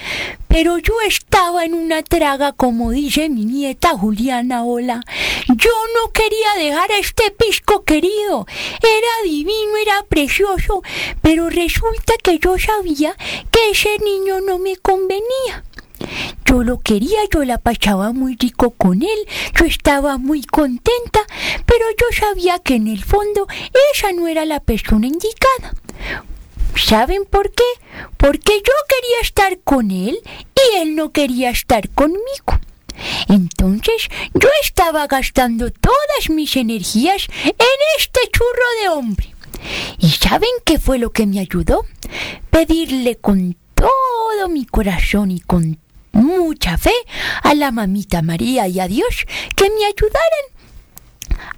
Pero 0.47 0.77
yo 0.77 0.93
estaba 1.05 1.65
en 1.65 1.73
una 1.73 2.01
traga, 2.03 2.53
como 2.53 2.91
dice 2.91 3.27
mi 3.27 3.43
nieta 3.43 3.89
Juliana, 3.97 4.63
hola. 4.63 5.01
Yo 5.49 5.71
no 5.93 6.13
quería 6.13 6.53
dejar 6.57 6.89
a 6.93 6.99
este 6.99 7.31
pisco 7.31 7.83
querido. 7.83 8.47
Era 8.81 9.29
divino, 9.29 9.75
era 9.75 10.03
precioso. 10.03 10.83
Pero 11.21 11.49
resulta 11.49 12.13
que 12.23 12.39
yo 12.39 12.57
sabía 12.57 13.13
que 13.51 13.71
ese 13.71 13.99
niño 13.99 14.39
no 14.39 14.57
me 14.57 14.77
convenía. 14.77 15.65
Yo 16.45 16.63
lo 16.63 16.79
quería, 16.79 17.19
yo 17.33 17.43
la 17.43 17.57
pasaba 17.57 18.13
muy 18.13 18.35
rico 18.35 18.71
con 18.71 19.01
él, 19.01 19.19
yo 19.59 19.65
estaba 19.65 20.17
muy 20.17 20.43
contenta, 20.43 21.19
pero 21.65 21.85
yo 21.99 22.05
sabía 22.17 22.59
que 22.59 22.75
en 22.75 22.87
el 22.87 23.03
fondo 23.03 23.47
esa 23.93 24.11
no 24.13 24.27
era 24.27 24.45
la 24.45 24.59
persona 24.59 25.07
indicada. 25.07 25.73
¿Saben 26.75 27.25
por 27.25 27.51
qué? 27.51 27.63
Porque 28.17 28.53
yo 28.53 28.73
quería 28.89 29.21
estar 29.21 29.59
con 29.59 29.91
él 29.91 30.19
y 30.55 30.77
él 30.77 30.95
no 30.95 31.11
quería 31.11 31.49
estar 31.49 31.89
conmigo. 31.89 32.59
Entonces 33.27 34.09
yo 34.33 34.49
estaba 34.63 35.07
gastando 35.07 35.71
todas 35.71 36.29
mis 36.29 36.55
energías 36.55 37.27
en 37.43 37.79
este 37.97 38.19
churro 38.31 38.81
de 38.81 38.89
hombre. 38.89 39.35
¿Y 39.99 40.09
saben 40.09 40.49
qué 40.65 40.79
fue 40.79 40.99
lo 40.99 41.11
que 41.11 41.25
me 41.25 41.39
ayudó? 41.39 41.85
Pedirle 42.49 43.15
con 43.15 43.57
todo 43.73 44.49
mi 44.49 44.65
corazón 44.65 45.31
y 45.31 45.39
con 45.39 45.79
mucha 46.15 46.77
fe 46.77 46.93
a 47.43 47.53
la 47.53 47.71
mamita 47.71 48.21
María 48.21 48.67
y 48.67 48.79
a 48.79 48.87
Dios 48.87 49.25
que 49.55 49.69
me 49.69 49.85
ayudaran 49.85 50.45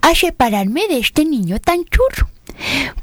a 0.02 0.16
separarme 0.16 0.88
de 0.88 0.98
este 0.98 1.24
niño 1.26 1.60
tan 1.60 1.86
churro. 1.86 2.28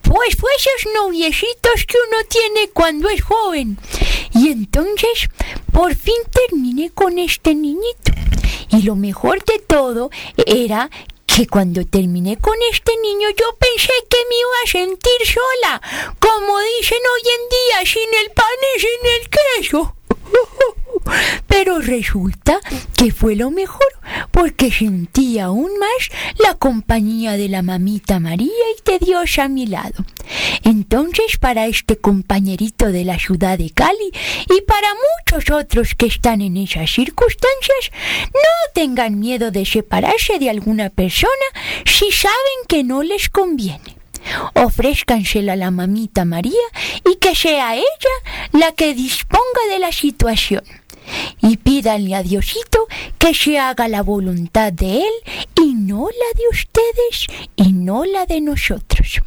Pues 0.03 0.37
fue 0.37 0.51
esos 0.57 0.93
noviecitos 0.95 1.87
que 1.87 1.97
uno 2.09 2.25
tiene 2.29 2.71
cuando 2.71 3.09
es 3.09 3.23
joven. 3.23 3.79
Y 4.35 4.49
entonces, 4.49 5.29
por 5.73 5.95
fin 5.95 6.15
terminé 6.33 6.91
con 6.91 7.19
este 7.19 7.55
niñito. 7.55 8.13
Y 8.71 8.83
lo 8.83 8.97
mejor 8.97 9.45
de 9.45 9.61
todo 9.61 10.11
era 10.47 10.91
que 11.27 11.47
cuando 11.47 11.85
terminé 11.87 12.37
con 12.37 12.57
este 12.73 12.93
niño 13.03 13.29
yo 13.31 13.47
pensé 13.59 13.93
que 14.11 14.19
me 14.29 14.37
iba 14.37 14.59
a 14.65 14.71
sentir 14.71 15.27
sola, 15.27 15.83
como 16.19 16.59
dicen 16.79 16.99
hoy 16.99 17.23
en 17.37 17.43
día, 17.49 17.93
sin 17.93 18.15
el 18.23 18.31
pan 18.33 18.47
y 18.77 18.81
sin 18.81 19.01
el 19.21 19.31
queso. 19.31 19.97
Pero 21.47 21.79
resulta 21.79 22.59
que 22.97 23.13
fue 23.13 23.37
lo 23.37 23.51
mejor, 23.51 23.87
porque 24.31 24.71
sentí 24.71 25.39
aún 25.39 25.71
más 25.79 26.11
la 26.39 26.55
compañía 26.55 27.33
de 27.33 27.49
la 27.49 27.63
mamita 27.63 28.21
María 28.21 28.49
y 28.49 28.91
de 28.91 28.99
Dios 28.99 29.39
a 29.39 29.49
mi 29.49 29.67
lado. 29.67 30.05
Entonces, 30.63 31.37
para 31.39 31.67
este 31.67 31.97
compañerito 31.97 32.91
de 32.93 33.05
la 33.05 33.19
ciudad 33.19 33.59
de 33.59 33.71
Cali 33.71 34.13
y 34.49 34.61
para 34.63 34.89
muchos 34.95 35.51
otros 35.51 35.95
que 35.95 36.07
están 36.07 36.41
en 36.41 36.57
esas 36.57 36.91
circunstancias, 36.91 37.91
no 38.33 38.73
tengan 38.75 39.19
miedo 39.19 39.51
de 39.51 39.67
separarse 39.67 40.39
de 40.39 40.51
alguna 40.51 40.91
persona 40.91 41.33
si 41.85 42.11
saben 42.11 42.35
que 42.69 42.85
no 42.85 43.03
les 43.03 43.29
conviene 43.29 43.97
ofrézcansela 44.55 45.53
a 45.53 45.57
la 45.57 45.71
mamita 45.71 46.25
María 46.25 46.53
y 47.05 47.17
que 47.17 47.35
sea 47.35 47.75
ella 47.75 47.85
la 48.53 48.73
que 48.73 48.95
disponga 48.95 49.43
de 49.71 49.79
la 49.79 49.93
situación. 49.93 50.63
Y 51.41 51.57
pídanle 51.59 52.15
a 52.15 52.23
Diosito 52.23 52.87
que 53.19 53.35
se 53.35 53.59
haga 53.59 53.89
la 53.89 54.03
voluntad 54.03 54.73
de 54.73 54.99
Él 54.99 55.13
y 55.61 55.75
no 55.75 56.09
la 56.09 56.39
de 56.39 56.49
ustedes 56.51 57.27
y 57.57 57.73
no 57.73 58.05
la 58.05 58.27
de 58.27 58.41
nosotros. 58.41 59.21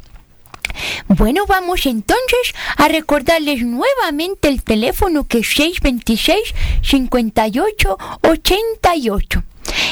Bueno, 1.08 1.46
vamos 1.46 1.86
entonces 1.86 2.54
a 2.76 2.88
recordarles 2.88 3.64
nuevamente 3.64 4.48
el 4.48 4.62
teléfono 4.62 5.24
que 5.24 5.38
es 5.38 5.48
626 5.48 6.54
58 6.82 7.98
88. 8.22 9.42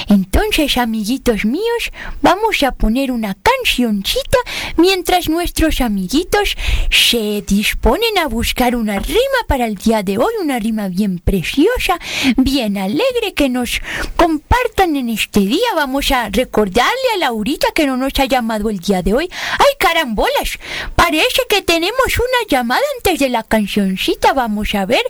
Entonces, 0.09 0.77
amiguitos 0.77 1.45
míos, 1.45 1.91
vamos 2.23 2.63
a 2.63 2.73
poner 2.73 3.11
una 3.11 3.35
cancioncita 3.35 4.39
mientras 4.77 5.29
nuestros 5.29 5.81
amiguitos 5.81 6.57
se 6.91 7.43
disponen 7.47 8.19
a 8.19 8.27
buscar 8.27 8.77
una 8.77 8.99
rima 8.99 9.41
para 9.49 9.67
el 9.67 9.77
día 9.77 10.03
de 10.03 10.19
hoy, 10.19 10.33
una 10.41 10.59
rima 10.59 10.89
bien 10.89 11.19
preciosa, 11.19 11.99
bien 12.37 12.79
alegre 12.79 13.35
que 13.35 13.49
nos 13.49 13.81
compartan 14.17 14.97
en 14.97 15.09
este 15.09 15.41
día. 15.41 15.67
Vamos 15.75 16.11
a 16.11 16.29
recordarle 16.31 17.09
a 17.15 17.19
Laurita 17.19 17.69
que 17.75 17.87
no 17.87 17.97
nos 17.97 18.13
ha 18.19 18.25
llamado 18.25 18.71
el 18.71 18.79
día 18.79 19.03
de 19.03 19.15
hoy. 19.15 19.29
¡Ay, 19.59 19.75
carambolas! 19.79 20.59
Parece 20.95 21.43
que 21.49 21.63
tenemos 21.63 22.19
una 22.19 22.49
llamada 22.49 22.83
antes 22.97 23.19
de 23.19 23.29
la 23.29 23.43
cancioncita. 23.43 24.33
Vamos 24.33 24.75
a 24.75 24.87
ver 24.87 25.03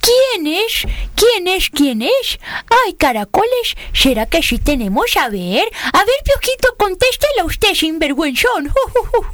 quién 0.00 0.46
es, 0.46 0.86
quién 1.14 1.48
es, 1.48 1.70
quién 1.70 2.02
es. 2.02 2.38
¡Ay, 2.84 2.94
caracoles! 2.94 3.76
¿Será 4.08 4.24
que 4.24 4.42
sí 4.42 4.58
tenemos? 4.58 5.14
A 5.18 5.28
ver, 5.28 5.68
a 5.92 5.98
ver, 5.98 6.14
Piojito, 6.24 6.74
contéstela 6.78 7.44
usted, 7.44 7.74
sinvergüenzón. 7.74 8.72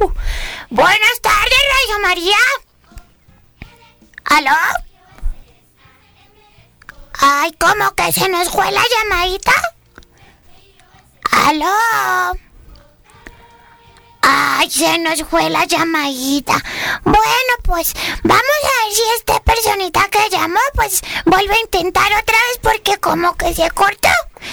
Buenas 0.70 1.20
tardes, 1.22 1.62
Rayo 1.74 2.00
María. 2.02 2.36
¿Aló? 4.24 4.50
Ay, 7.20 7.52
¿cómo 7.52 7.94
que 7.94 8.12
se 8.12 8.28
nos 8.28 8.50
fue 8.50 8.68
la 8.72 8.82
llamadita? 8.82 9.52
¿Aló? 11.30 12.43
Se 14.71 14.99
nos 14.99 15.23
fue 15.25 15.50
la 15.50 15.66
llamadita. 15.66 16.54
Bueno, 17.04 17.52
pues 17.64 17.92
vamos 18.23 18.42
a 18.42 18.85
ver 18.85 18.94
si 18.94 19.02
esta 19.16 19.40
personita 19.40 20.09
que 20.11 20.30
llamó, 20.30 20.59
pues 20.75 21.02
vuelve 21.26 21.54
a 21.54 21.61
intentar 21.61 22.06
otra 22.06 22.37
vez 22.37 22.59
porque 22.62 22.99
como 22.99 23.37
que 23.37 23.54
se 23.54 23.71
cortó. 23.71 24.09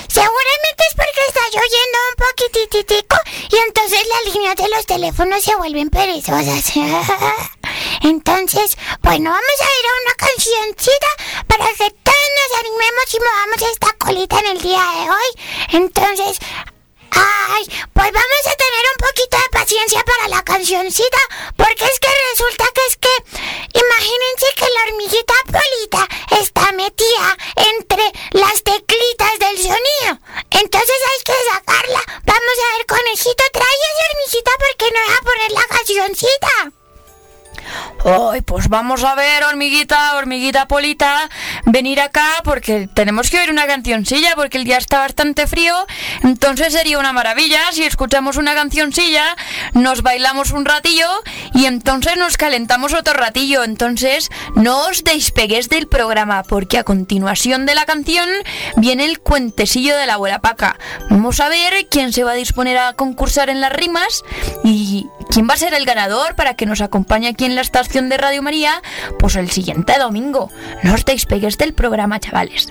Seguramente 0.07 0.83
es 0.89 0.95
porque 0.95 1.21
está 1.27 1.41
lloviendo 1.53 1.97
un 2.09 2.15
poquititico 2.27 3.17
y 3.51 3.57
entonces 3.67 3.99
las 4.07 4.33
líneas 4.33 4.55
de 4.57 4.69
los 4.69 4.85
teléfonos 4.85 5.43
se 5.43 5.55
vuelven 5.55 5.89
perezosas. 5.89 6.71
Entonces, 8.03 8.77
bueno, 9.01 9.29
vamos 9.29 9.59
a 9.59 9.63
ir 9.63 9.85
a 9.85 10.01
una 10.03 10.13
cancioncita 10.17 11.07
para 11.47 11.65
que 11.67 11.91
todos 12.03 12.27
nos 12.37 12.59
animemos 12.59 13.13
y 13.13 13.19
movamos 13.19 13.71
esta 13.71 13.93
colita 13.93 14.39
en 14.39 14.47
el 14.47 14.61
día 14.61 14.79
de 14.79 15.09
hoy. 15.09 15.83
Entonces, 15.83 16.39
Ay, 17.11 17.65
pues 17.93 18.11
vamos 18.11 18.43
a 18.47 18.55
tener 18.55 18.83
un 18.93 19.07
poquito 19.07 19.37
de 19.37 19.49
paciencia 19.51 20.03
para 20.03 20.27
la 20.29 20.43
cancioncita, 20.43 21.17
porque 21.55 21.85
es 21.85 21.99
que 21.99 22.09
resulta 22.31 22.65
que 22.73 22.85
es 22.87 22.97
que, 22.97 23.13
imagínense 23.79 24.45
que 24.55 24.69
la 24.69 24.83
hormiguita 24.87 25.33
Polita 25.45 26.07
está 26.41 26.71
metida 26.71 27.37
entre 27.55 28.11
las 28.31 28.63
teclitas 28.63 29.39
del 29.39 29.57
sonido. 29.57 30.19
Entonces 30.51 30.95
hay 31.11 31.23
que 31.23 31.37
sacarla. 31.51 32.01
Vamos 32.25 32.57
a 32.65 32.77
ver, 32.77 32.85
conejito, 32.85 33.43
trae 33.51 33.77
esa 33.91 34.05
hormiguita 34.11 34.51
porque 34.59 34.91
no 34.91 34.99
va 35.07 35.15
a 35.15 35.21
poner 35.21 35.51
la 35.51 35.77
cancioncita. 35.77 36.80
Ay, 38.03 38.41
pues 38.41 38.67
vamos 38.67 39.03
a 39.03 39.15
ver, 39.15 39.43
hormiguita, 39.43 40.15
hormiguita 40.15 40.67
polita. 40.67 41.29
venir 41.65 42.01
acá 42.01 42.27
porque 42.43 42.89
tenemos 42.93 43.29
que 43.29 43.39
oír 43.39 43.51
una 43.51 43.67
cancioncilla 43.67 44.35
porque 44.35 44.57
el 44.57 44.63
día 44.63 44.77
está 44.77 44.99
bastante 44.99 45.47
frío. 45.47 45.75
Entonces 46.23 46.73
sería 46.73 46.99
una 46.99 47.13
maravilla 47.13 47.59
si 47.71 47.83
escuchamos 47.83 48.37
una 48.37 48.55
cancioncilla, 48.55 49.35
nos 49.73 50.01
bailamos 50.01 50.51
un 50.51 50.65
ratillo 50.65 51.07
y 51.53 51.65
entonces 51.65 52.17
nos 52.17 52.37
calentamos 52.37 52.93
otro 52.93 53.13
ratillo. 53.13 53.63
Entonces 53.63 54.29
no 54.55 54.87
os 54.87 55.03
despeguéis 55.03 55.69
del 55.69 55.87
programa 55.87 56.43
porque 56.43 56.77
a 56.77 56.83
continuación 56.83 57.65
de 57.65 57.75
la 57.75 57.85
canción 57.85 58.29
viene 58.77 59.05
el 59.05 59.19
cuentecillo 59.19 59.95
de 59.95 60.07
la 60.07 60.15
abuela 60.15 60.41
Paca. 60.41 60.77
Vamos 61.09 61.39
a 61.39 61.49
ver 61.49 61.87
quién 61.89 62.13
se 62.13 62.23
va 62.23 62.31
a 62.31 62.35
disponer 62.35 62.77
a 62.77 62.93
concursar 62.93 63.49
en 63.49 63.61
las 63.61 63.71
rimas 63.71 64.23
y 64.63 65.07
quién 65.31 65.47
va 65.49 65.53
a 65.53 65.57
ser 65.57 65.73
el 65.73 65.85
ganador 65.85 66.35
para 66.35 66.55
que 66.55 66.65
nos 66.65 66.81
acompañe 66.81 67.29
aquí 67.29 67.45
en 67.45 67.55
la 67.55 67.61
estación 67.61 68.09
de 68.09 68.17
Radio 68.17 68.43
María, 68.43 68.81
pues 69.17 69.35
el 69.35 69.49
siguiente 69.49 69.97
domingo. 69.97 70.51
No 70.83 70.93
os 70.93 71.05
despeguéis 71.05 71.57
del 71.57 71.73
programa, 71.73 72.19
chavales. 72.19 72.67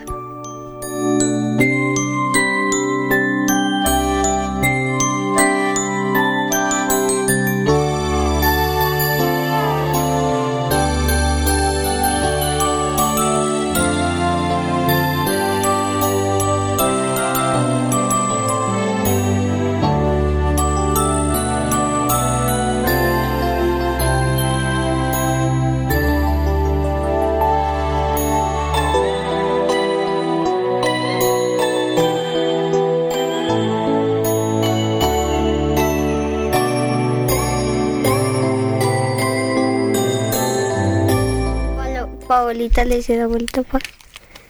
Paolita 42.61 42.85
le 42.85 42.97
dice 42.97 43.17
la 43.17 43.26
vuelta 43.26 43.62
pa. 43.62 43.79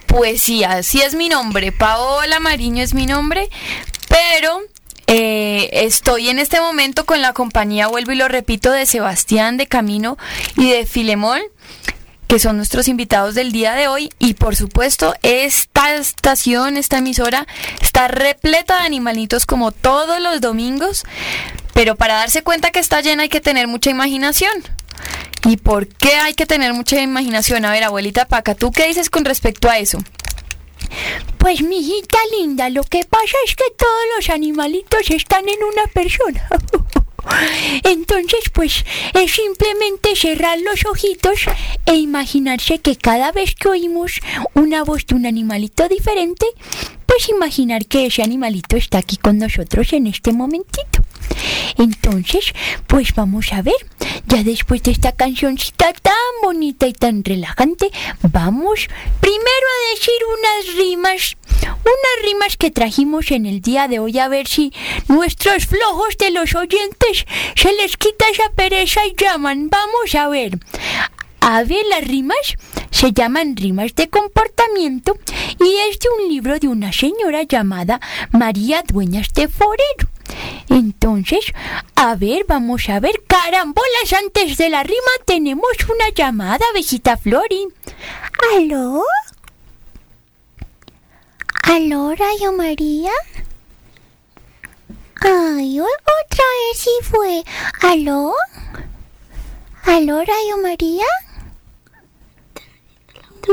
Pues 0.07 0.40
sí, 0.43 0.64
así 0.64 1.00
es 1.00 1.14
mi 1.14 1.29
nombre. 1.29 1.71
Paola 1.71 2.40
Mariño 2.40 2.83
es 2.83 2.93
mi 2.93 3.07
nombre, 3.07 3.49
pero 4.09 4.62
eh, 5.07 5.69
estoy 5.73 6.29
en 6.29 6.40
este 6.40 6.61
momento 6.61 7.07
con 7.07 7.23
la 7.23 7.33
compañía, 7.35 7.87
vuelvo 7.87 8.11
y 8.11 8.17
lo 8.17 8.26
repito, 8.26 8.73
de 8.73 8.85
Sebastián, 8.87 9.57
de 9.59 9.69
Camino 9.69 10.19
y 10.57 10.71
de 10.71 10.87
Filemón, 10.87 11.40
que 12.26 12.40
son 12.40 12.57
nuestros 12.57 12.88
invitados 12.88 13.37
del 13.37 13.52
día 13.52 13.75
de 13.75 13.87
hoy. 13.87 14.11
Y 14.19 14.35
por 14.35 14.57
supuesto, 14.57 15.14
esta 15.23 15.95
estación, 15.95 16.79
esta 16.79 16.99
emisora, 16.99 17.47
está 17.81 18.09
repleta 18.09 18.81
de 18.81 18.87
animalitos 18.87 19.47
como 19.47 19.71
todos 19.71 20.21
los 20.21 20.40
domingos. 20.40 21.05
Pero 21.75 21.95
para 21.95 22.14
darse 22.14 22.43
cuenta 22.43 22.73
que 22.73 22.81
está 22.81 23.02
llena 23.02 23.23
hay 23.23 23.29
que 23.29 23.40
tener 23.40 23.69
mucha 23.69 23.90
imaginación. 23.90 24.52
¿Y 25.45 25.57
por 25.57 25.88
qué 25.88 26.14
hay 26.14 26.35
que 26.35 26.47
tener 26.47 26.75
mucha 26.75 27.00
imaginación? 27.00 27.64
A 27.64 27.73
ver, 27.73 27.85
abuelita 27.85 28.26
Paca, 28.26 28.54
¿tú 28.54 28.71
qué 28.73 28.87
dices 28.87 29.11
con 29.11 29.25
respecto 29.25 29.69
a 29.69 29.78
eso? 29.78 29.99
Pues 31.38 31.62
mi 31.62 31.78
hijita 31.78 32.19
linda, 32.38 32.69
lo 32.69 32.83
que 32.83 33.04
pasa 33.04 33.37
es 33.47 33.54
que 33.57 33.64
todos 33.76 34.02
los 34.16 34.28
animalitos 34.28 35.11
están 35.11 35.49
en 35.49 35.62
una 35.62 35.87
persona. 35.92 36.47
Entonces, 37.85 38.40
pues 38.52 38.85
es 39.14 39.33
simplemente 39.33 40.16
cerrar 40.16 40.59
los 40.61 40.85
ojitos 40.87 41.47
e 41.87 41.97
imaginarse 41.97 42.78
que 42.78 42.97
cada 42.97 43.33
vez 43.33 43.54
que 43.54 43.69
oímos 43.69 44.21
una 44.54 44.85
voz 44.85 45.07
de 45.07 45.14
un 45.14 45.26
animalito 45.26 45.88
diferente, 45.88 46.47
pues 47.07 47.28
imaginar 47.28 47.87
que 47.87 48.07
ese 48.07 48.23
animalito 48.23 48.76
está 48.76 48.99
aquí 48.99 49.16
con 49.16 49.38
nosotros 49.38 49.92
en 49.92 50.07
este 50.07 50.33
momentito. 50.33 51.00
Entonces, 51.77 52.53
pues 52.87 53.15
vamos 53.15 53.53
a 53.53 53.63
ver, 53.63 53.75
ya 54.27 54.43
después 54.43 54.83
de 54.83 54.93
esta 54.93 55.13
cancioncita 55.13 55.93
tan 55.93 56.15
bonita 56.43 56.87
y 56.87 56.93
tan 56.93 57.25
relajante, 57.25 57.91
vamos 58.23 58.89
primero 59.21 59.41
a 59.41 59.95
decir 59.95 60.15
unas 60.39 60.76
rimas, 60.76 61.37
unas 61.63 62.25
rimas 62.25 62.57
que 62.57 62.71
trajimos 62.71 63.31
en 63.31 63.47
el 63.47 63.61
día 63.61 63.89
de 63.89 63.99
hoy, 63.99 64.19
a 64.19 64.28
ver 64.28 64.47
si 64.47 64.73
nuestros 65.09 65.67
flojos 65.67 66.17
de 66.19 66.31
los 66.31 66.54
oyentes 66.54 67.26
se 67.57 67.73
les 67.75 67.97
quita 67.97 68.28
esa 68.28 68.50
pereza 68.54 69.07
y 69.07 69.15
llaman. 69.17 69.71
Vamos 69.71 70.15
a 70.15 70.28
ver. 70.28 70.59
A 71.41 71.65
ver, 71.65 71.85
las 71.89 72.07
rimas 72.07 72.57
se 72.91 73.13
llaman 73.13 73.57
rimas 73.57 73.95
de 73.95 74.09
comportamiento 74.09 75.17
y 75.59 75.75
es 75.89 75.99
de 75.99 76.09
un 76.19 76.28
libro 76.28 76.59
de 76.59 76.69
una 76.69 76.93
señora 76.93 77.43
llamada 77.45 78.00
María 78.31 78.83
Dueñas 78.87 79.33
de 79.35 79.49
Forero. 79.49 80.11
Entonces, 80.69 81.52
a 81.95 82.14
ver, 82.14 82.45
vamos 82.47 82.88
a 82.88 83.00
ver, 83.00 83.23
carambolas, 83.26 84.12
antes 84.19 84.56
de 84.56 84.69
la 84.69 84.82
rima 84.82 85.12
tenemos 85.26 85.71
una 85.88 86.10
llamada, 86.14 86.64
abejita 86.71 87.16
Flori. 87.16 87.69
¿Aló? 88.56 89.02
¿Aló, 91.62 92.14
Rayo 92.14 92.52
María? 92.52 93.12
Ay, 95.21 95.80
otra 95.80 96.45
vez 96.45 96.78
sí 96.78 96.90
fue. 97.02 97.45
¿Aló? 97.82 98.34
¿Aló, 99.84 100.19
Rayo 100.19 100.56
María? 100.62 101.04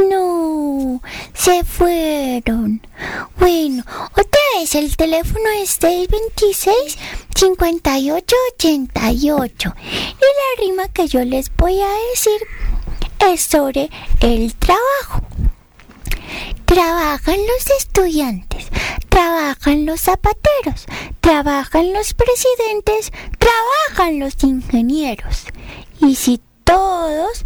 No, 0.09 1.01
se 1.33 1.63
fueron. 1.63 2.81
Bueno, 3.39 3.83
otra 4.11 4.41
vez 4.59 4.75
el 4.75 4.95
teléfono 4.95 5.49
es 5.61 5.71
626 5.71 6.97
5888 7.35 8.35
y 8.59 10.19
la 10.19 10.63
rima 10.63 10.87
que 10.89 11.07
yo 11.07 11.23
les 11.23 11.55
voy 11.55 11.79
a 11.81 11.89
decir 12.11 12.39
es 13.31 13.41
sobre 13.41 13.89
el 14.19 14.53
trabajo. 14.55 15.23
Trabajan 16.65 17.37
los 17.37 17.69
estudiantes, 17.79 18.67
trabajan 19.09 19.85
los 19.85 20.01
zapateros, 20.01 20.85
trabajan 21.21 21.93
los 21.93 22.13
presidentes, 22.13 23.11
trabajan 23.39 24.19
los 24.19 24.43
ingenieros. 24.43 25.45
Y 26.01 26.15
si 26.15 26.41
todos 26.63 27.45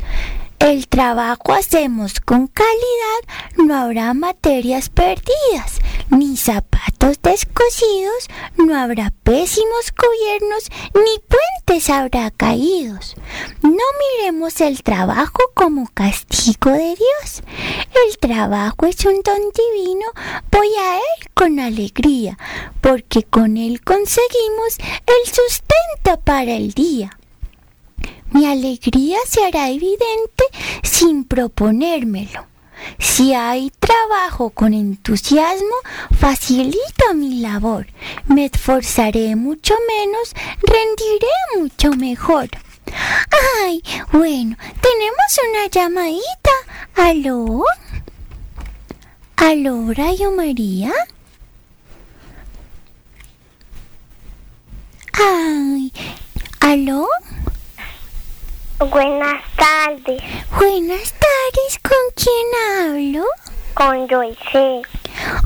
el 0.62 0.88
trabajo 0.88 1.54
hacemos 1.54 2.20
con 2.20 2.46
calidad, 2.48 3.58
no 3.58 3.76
habrá 3.76 4.14
materias 4.14 4.90
perdidas, 4.90 5.80
ni 6.12 6.38
zapatos 6.38 7.20
descosidos, 7.22 8.28
no 8.58 8.78
habrá 8.78 9.12
pésimos 9.24 9.92
gobiernos, 9.92 10.70
ni 10.94 11.20
puentes 11.28 11.90
habrá 11.90 12.30
caídos. 12.30 13.16
No 13.64 13.72
miremos 13.72 14.62
el 14.62 14.84
trabajo 14.84 15.40
como 15.56 15.90
castigo 15.94 16.72
de 16.72 16.96
Dios. 16.96 17.42
El 18.08 18.18
trabajo 18.20 18.86
es 18.86 19.04
un 19.06 19.20
don 19.24 19.42
divino, 19.56 20.06
voy 20.52 20.70
a 20.80 20.98
él 20.98 21.30
con 21.34 21.60
alegría, 21.60 22.38
porque 22.82 23.24
con 23.24 23.58
él 23.58 23.82
conseguimos 23.82 24.78
el 25.08 25.34
sustento 25.34 26.24
para 26.24 26.52
el 26.52 26.74
día. 26.74 27.18
Mi 28.32 28.46
alegría 28.46 29.18
se 29.28 29.44
hará 29.44 29.70
evidente 29.70 30.44
sin 30.84 31.26
proponérmelo. 31.26 32.48
Si 32.98 33.34
hay 33.34 33.72
trabajo 33.80 34.50
con 34.50 34.74
entusiasmo, 34.74 35.76
facilito 36.18 37.14
mi 37.14 37.42
labor. 37.42 37.88
Me 38.28 38.46
esforzaré 38.46 39.36
mucho 39.36 39.76
menos, 39.88 40.34
rendiré 40.62 41.28
mucho 41.60 41.92
mejor. 41.92 42.50
Ay, 43.64 43.84
bueno, 44.12 44.58
tenemos 44.82 45.40
una 45.50 45.68
llamadita. 45.68 46.52
¿Aló? 46.96 47.64
¿Aló, 49.36 49.94
Rayo 49.94 50.32
María? 50.32 50.92
Ay, 55.14 55.94
¿aló? 56.60 57.08
Buenas 58.90 59.44
tardes, 59.56 60.22
Buenas 60.58 61.14
tardes, 61.14 61.80
¿con 61.84 61.98
quién 62.16 63.16
hablo? 63.16 63.26
con 63.76 64.08
Joyce. 64.10 64.82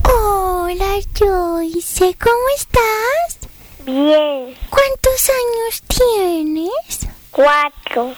Hola, 0.04 1.00
Joyce, 1.20 2.16
¿cómo 2.18 2.48
estás? 2.56 3.40
Bien, 3.86 4.56
¿Cuántos 4.70 5.30
años 5.30 5.84
tienes? 5.88 7.08
cuatro. 7.32 8.14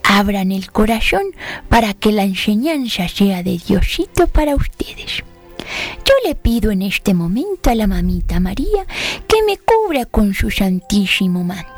Abran 0.04 0.51
el 0.51 0.71
corazón 0.71 1.23
para 1.67 1.95
que 1.95 2.12
la 2.12 2.23
enseñanza 2.23 3.08
sea 3.08 3.41
de 3.41 3.58
Diosito 3.58 4.28
para 4.28 4.56
ustedes. 4.56 5.23
Yo 6.06 6.13
le 6.28 6.36
pido 6.36 6.71
en 6.71 6.82
este 6.82 7.13
momento 7.13 7.69
a 7.69 7.75
la 7.75 7.88
mamita 7.88 8.39
María 8.39 8.86
que 9.28 9.43
me 9.43 9.58
cubra 9.58 10.06
con 10.06 10.34
su 10.34 10.51
santísimo 10.51 11.43
manto, 11.43 11.69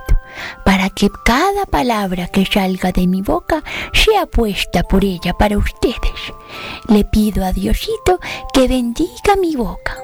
para 0.65 0.89
que 0.89 1.09
cada 1.25 1.65
palabra 1.65 2.27
que 2.27 2.45
salga 2.45 2.91
de 2.91 3.07
mi 3.07 3.21
boca 3.21 3.63
sea 3.93 4.25
puesta 4.25 4.83
por 4.83 5.03
ella 5.03 5.33
para 5.33 5.57
ustedes. 5.57 6.33
Le 6.87 7.03
pido 7.05 7.43
a 7.45 7.53
Diosito 7.53 8.19
que 8.53 8.67
bendiga 8.67 9.35
mi 9.39 9.55
boca, 9.55 9.97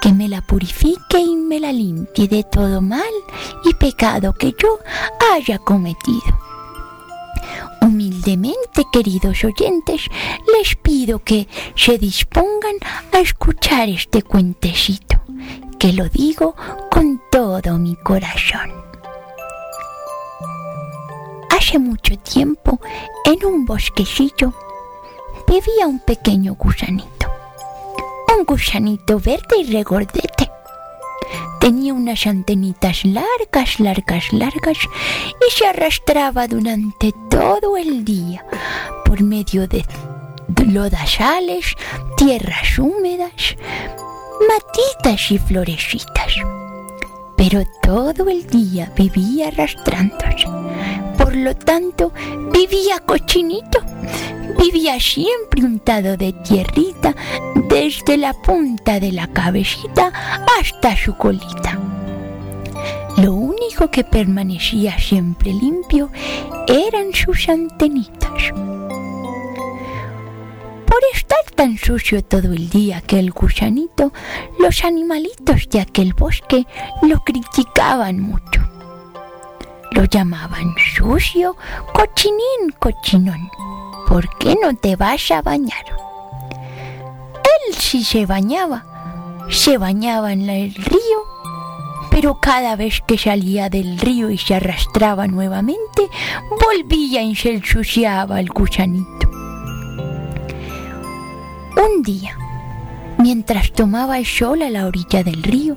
que 0.00 0.12
me 0.12 0.28
la 0.28 0.42
purifique 0.42 1.18
y 1.18 1.36
me 1.36 1.60
la 1.60 1.72
limpie 1.72 2.28
de 2.28 2.44
todo 2.44 2.80
mal 2.80 3.14
y 3.64 3.74
pecado 3.74 4.34
que 4.34 4.52
yo 4.52 4.78
haya 5.32 5.58
cometido. 5.58 6.53
Humildemente, 8.24 8.86
queridos 8.90 9.44
oyentes, 9.44 10.08
les 10.56 10.76
pido 10.76 11.18
que 11.18 11.46
se 11.76 11.98
dispongan 11.98 12.76
a 13.12 13.18
escuchar 13.18 13.90
este 13.90 14.22
cuentecito, 14.22 15.20
que 15.78 15.92
lo 15.92 16.08
digo 16.08 16.54
con 16.90 17.20
todo 17.30 17.76
mi 17.76 17.96
corazón. 17.96 18.72
Hace 21.50 21.78
mucho 21.78 22.16
tiempo, 22.18 22.80
en 23.26 23.44
un 23.44 23.66
bosquecillo, 23.66 24.54
vivía 25.46 25.86
un 25.86 26.00
pequeño 26.00 26.54
gusanito. 26.54 27.30
Un 28.38 28.46
gusanito 28.46 29.18
verde 29.20 29.58
y 29.58 29.70
regordete. 29.70 30.43
Tenía 31.64 31.94
unas 31.94 32.26
antenitas 32.26 33.06
largas, 33.06 33.80
largas, 33.80 34.34
largas 34.34 34.76
y 34.76 35.50
se 35.50 35.66
arrastraba 35.66 36.46
durante 36.46 37.10
todo 37.30 37.78
el 37.78 38.04
día 38.04 38.44
por 39.06 39.22
medio 39.22 39.66
de 39.66 39.82
lodazales, 40.66 41.74
tierras 42.18 42.78
húmedas, 42.78 43.56
matitas 44.46 45.30
y 45.30 45.38
florecitas. 45.38 46.34
Pero 47.38 47.62
todo 47.82 48.28
el 48.28 48.46
día 48.46 48.92
vivía 48.94 49.48
arrastrándose. 49.48 50.46
Por 51.16 51.34
lo 51.34 51.56
tanto, 51.56 52.12
vivía 52.52 52.98
cochinito. 53.06 53.78
Vivía 54.64 54.98
siempre 54.98 55.62
untado 55.62 56.16
de 56.16 56.32
tierrita 56.32 57.14
desde 57.68 58.16
la 58.16 58.32
punta 58.32 58.98
de 58.98 59.12
la 59.12 59.26
cabecita 59.26 60.10
hasta 60.58 60.96
su 60.96 61.14
colita. 61.18 61.78
Lo 63.18 63.34
único 63.34 63.90
que 63.90 64.04
permanecía 64.04 64.98
siempre 64.98 65.52
limpio 65.52 66.08
eran 66.66 67.12
sus 67.12 67.46
antenitas. 67.50 68.54
Por 70.86 71.00
estar 71.12 71.44
tan 71.54 71.76
sucio 71.76 72.24
todo 72.24 72.54
el 72.54 72.70
día 72.70 72.96
aquel 72.96 73.32
gusanito, 73.32 74.14
los 74.58 74.82
animalitos 74.82 75.68
de 75.68 75.80
aquel 75.80 76.14
bosque 76.14 76.66
lo 77.02 77.20
criticaban 77.20 78.18
mucho. 78.18 78.62
Lo 79.90 80.04
llamaban 80.04 80.74
sucio, 80.96 81.54
cochinín, 81.92 82.72
cochinón. 82.78 83.50
¿Por 84.08 84.28
qué 84.38 84.56
no 84.60 84.74
te 84.76 84.96
vas 84.96 85.30
a 85.30 85.42
bañar? 85.42 85.84
Él 87.68 87.74
sí 87.74 88.04
se 88.04 88.26
bañaba. 88.26 88.84
Se 89.50 89.78
bañaba 89.78 90.32
en 90.32 90.48
el 90.48 90.74
río, 90.74 91.18
pero 92.10 92.38
cada 92.40 92.76
vez 92.76 93.02
que 93.06 93.18
salía 93.18 93.68
del 93.68 93.98
río 93.98 94.30
y 94.30 94.38
se 94.38 94.54
arrastraba 94.54 95.26
nuevamente, 95.26 96.08
volvía 96.50 97.22
y 97.22 97.34
se 97.36 97.54
ensuciaba 97.54 98.40
el 98.40 98.48
gusanito. 98.48 99.28
Un 101.76 102.02
día, 102.02 102.38
mientras 103.18 103.72
tomaba 103.72 104.18
el 104.18 104.26
sol 104.26 104.62
a 104.62 104.70
la 104.70 104.86
orilla 104.86 105.22
del 105.22 105.42
río, 105.42 105.76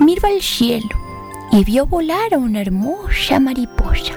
miró 0.00 0.26
al 0.26 0.42
cielo 0.42 0.88
y 1.52 1.62
vio 1.62 1.86
volar 1.86 2.34
a 2.34 2.38
una 2.38 2.60
hermosa 2.60 3.38
mariposa. 3.38 4.14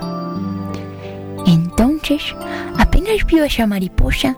Entonces, 1.45 2.21
vio 3.27 3.43
esa 3.43 3.65
mariposa, 3.65 4.35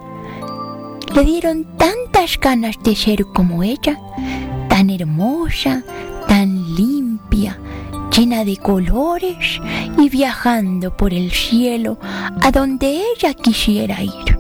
le 1.14 1.24
dieron 1.26 1.66
tantas 1.78 2.40
ganas 2.40 2.76
de 2.84 2.96
ser 2.96 3.26
como 3.26 3.64
ella, 3.64 4.00
tan 4.70 4.90
hermosa, 4.90 5.84
tan 6.28 6.76
limpia, 6.76 7.60
llena 8.16 8.46
de 8.46 8.58
colores 8.58 9.60
y 9.98 10.10
viajando 10.10 10.96
por 10.96 11.14
el 11.14 11.32
cielo 11.32 11.98
a 12.42 12.52
donde 12.52 13.02
ella 13.14 13.34
quisiera 13.34 14.02
ir. 14.04 14.38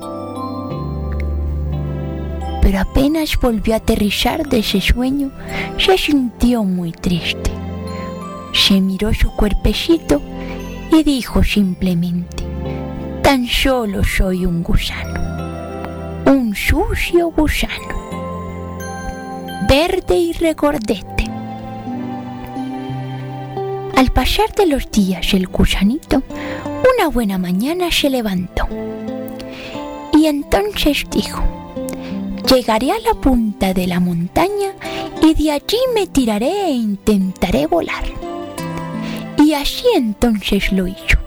Pero 2.61 2.79
apenas 2.79 3.37
volvió 3.41 3.73
a 3.73 3.77
aterrizar 3.77 4.47
de 4.47 4.59
ese 4.59 4.79
sueño, 4.79 5.31
se 5.77 5.97
sintió 5.97 6.63
muy 6.63 6.91
triste. 6.91 7.51
Se 8.53 8.79
miró 8.79 9.13
su 9.13 9.29
cuerpecito 9.35 10.21
y 10.91 11.03
dijo 11.03 11.43
simplemente, 11.43 12.40
tan 13.23 13.47
solo 13.47 14.03
soy 14.03 14.45
un 14.45 14.63
gusano, 14.63 16.23
un 16.25 16.55
sucio 16.55 17.31
gusano, 17.31 18.79
verde 19.69 20.17
y 20.17 20.33
regordete. 20.33 21.29
Al 23.95 24.11
pasar 24.11 24.53
de 24.55 24.65
los 24.65 24.89
días 24.91 25.33
el 25.33 25.47
gusanito, 25.47 26.23
una 26.97 27.09
buena 27.09 27.37
mañana 27.37 27.91
se 27.91 28.09
levantó 28.09 28.67
y 30.13 30.25
entonces 30.25 31.05
dijo, 31.11 31.43
llegaré 32.53 32.91
a 32.91 32.99
la 32.99 33.13
punta 33.13 33.73
de 33.73 33.87
la 33.87 33.99
montaña 33.99 34.73
y 35.21 35.33
de 35.35 35.51
allí 35.51 35.77
me 35.93 36.07
tiraré 36.07 36.65
e 36.65 36.71
intentaré 36.71 37.67
volar. 37.67 38.03
Y 39.37 39.53
así 39.53 39.85
entonces 39.95 40.71
lo 40.71 40.87
hizo. 40.87 41.20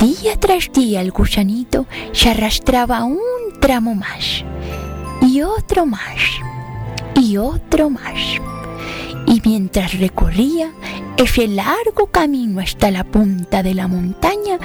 Día 0.00 0.34
tras 0.40 0.72
día 0.72 1.02
el 1.02 1.10
gusanito 1.10 1.84
se 2.12 2.30
arrastraba 2.30 3.04
un 3.04 3.18
tramo 3.60 3.94
más, 3.94 4.42
y 5.20 5.42
otro 5.42 5.84
más, 5.84 6.16
y 7.14 7.36
otro 7.36 7.90
más. 7.90 8.40
Y 9.26 9.42
mientras 9.44 9.98
recorría 10.00 10.72
ese 11.18 11.48
largo 11.48 12.06
camino 12.10 12.62
hasta 12.62 12.90
la 12.90 13.04
punta 13.04 13.62
de 13.62 13.74
la 13.74 13.88
montaña, 13.88 14.58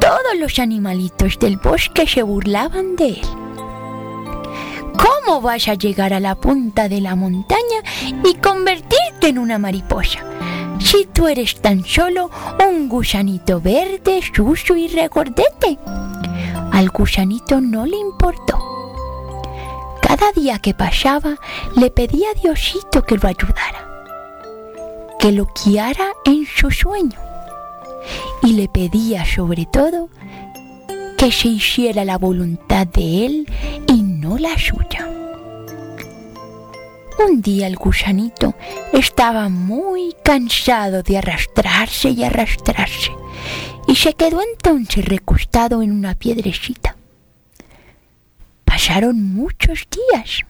todos 0.00 0.38
los 0.40 0.58
animalitos 0.58 1.38
del 1.38 1.58
bosque 1.58 2.06
se 2.06 2.22
burlaban 2.22 2.96
de 2.96 3.08
él. 3.08 3.28
¿Cómo 4.96 5.42
vas 5.42 5.68
a 5.68 5.74
llegar 5.74 6.14
a 6.14 6.20
la 6.20 6.34
punta 6.34 6.88
de 6.88 7.02
la 7.02 7.14
montaña 7.14 7.82
y 8.24 8.34
convertirte 8.36 9.28
en 9.28 9.38
una 9.38 9.58
mariposa? 9.58 10.20
Si 10.78 11.06
tú 11.12 11.26
eres 11.26 11.60
tan 11.60 11.84
solo 11.84 12.30
un 12.66 12.88
gusanito 12.88 13.60
verde, 13.60 14.20
sucio 14.34 14.76
y 14.76 14.88
regordete. 14.88 15.78
Al 16.72 16.90
gusanito 16.90 17.60
no 17.60 17.84
le 17.84 17.96
importó. 17.96 18.58
Cada 20.00 20.32
día 20.32 20.58
que 20.58 20.74
pasaba 20.74 21.36
le 21.76 21.90
pedía 21.90 22.28
a 22.30 22.40
Diosito 22.40 23.02
que 23.02 23.16
lo 23.16 23.28
ayudara, 23.28 24.04
que 25.18 25.32
lo 25.32 25.48
guiara 25.64 26.12
en 26.24 26.46
su 26.46 26.70
sueño. 26.70 27.18
Y 28.42 28.52
le 28.52 28.68
pedía 28.68 29.24
sobre 29.26 29.66
todo 29.66 30.08
que 31.18 31.32
se 31.32 31.48
hiciera 31.48 32.04
la 32.04 32.16
voluntad 32.16 32.86
de 32.86 33.26
él 33.26 33.52
y 33.88 34.02
no 34.02 34.38
la 34.38 34.56
suya. 34.56 35.17
Un 37.18 37.42
día 37.42 37.66
el 37.66 37.76
gusanito 37.76 38.54
estaba 38.92 39.48
muy 39.48 40.14
cansado 40.22 41.02
de 41.02 41.18
arrastrarse 41.18 42.10
y 42.10 42.22
arrastrarse 42.22 43.10
y 43.88 43.96
se 43.96 44.14
quedó 44.14 44.40
entonces 44.42 45.04
recostado 45.04 45.82
en 45.82 45.90
una 45.92 46.14
piedrecita. 46.14 46.96
Pasaron 48.64 49.34
muchos 49.34 49.88
días 49.90 50.42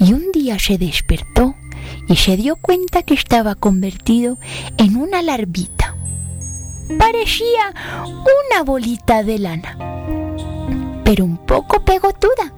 y 0.00 0.12
un 0.12 0.32
día 0.32 0.58
se 0.58 0.76
despertó 0.76 1.54
y 2.08 2.16
se 2.16 2.36
dio 2.36 2.56
cuenta 2.56 3.02
que 3.02 3.14
estaba 3.14 3.54
convertido 3.54 4.38
en 4.78 4.96
una 4.96 5.22
larvita. 5.22 5.94
Parecía 6.98 7.74
una 8.06 8.64
bolita 8.64 9.22
de 9.22 9.38
lana, 9.38 9.78
pero 11.04 11.24
un 11.24 11.38
poco 11.38 11.84
pegotuda. 11.84 12.52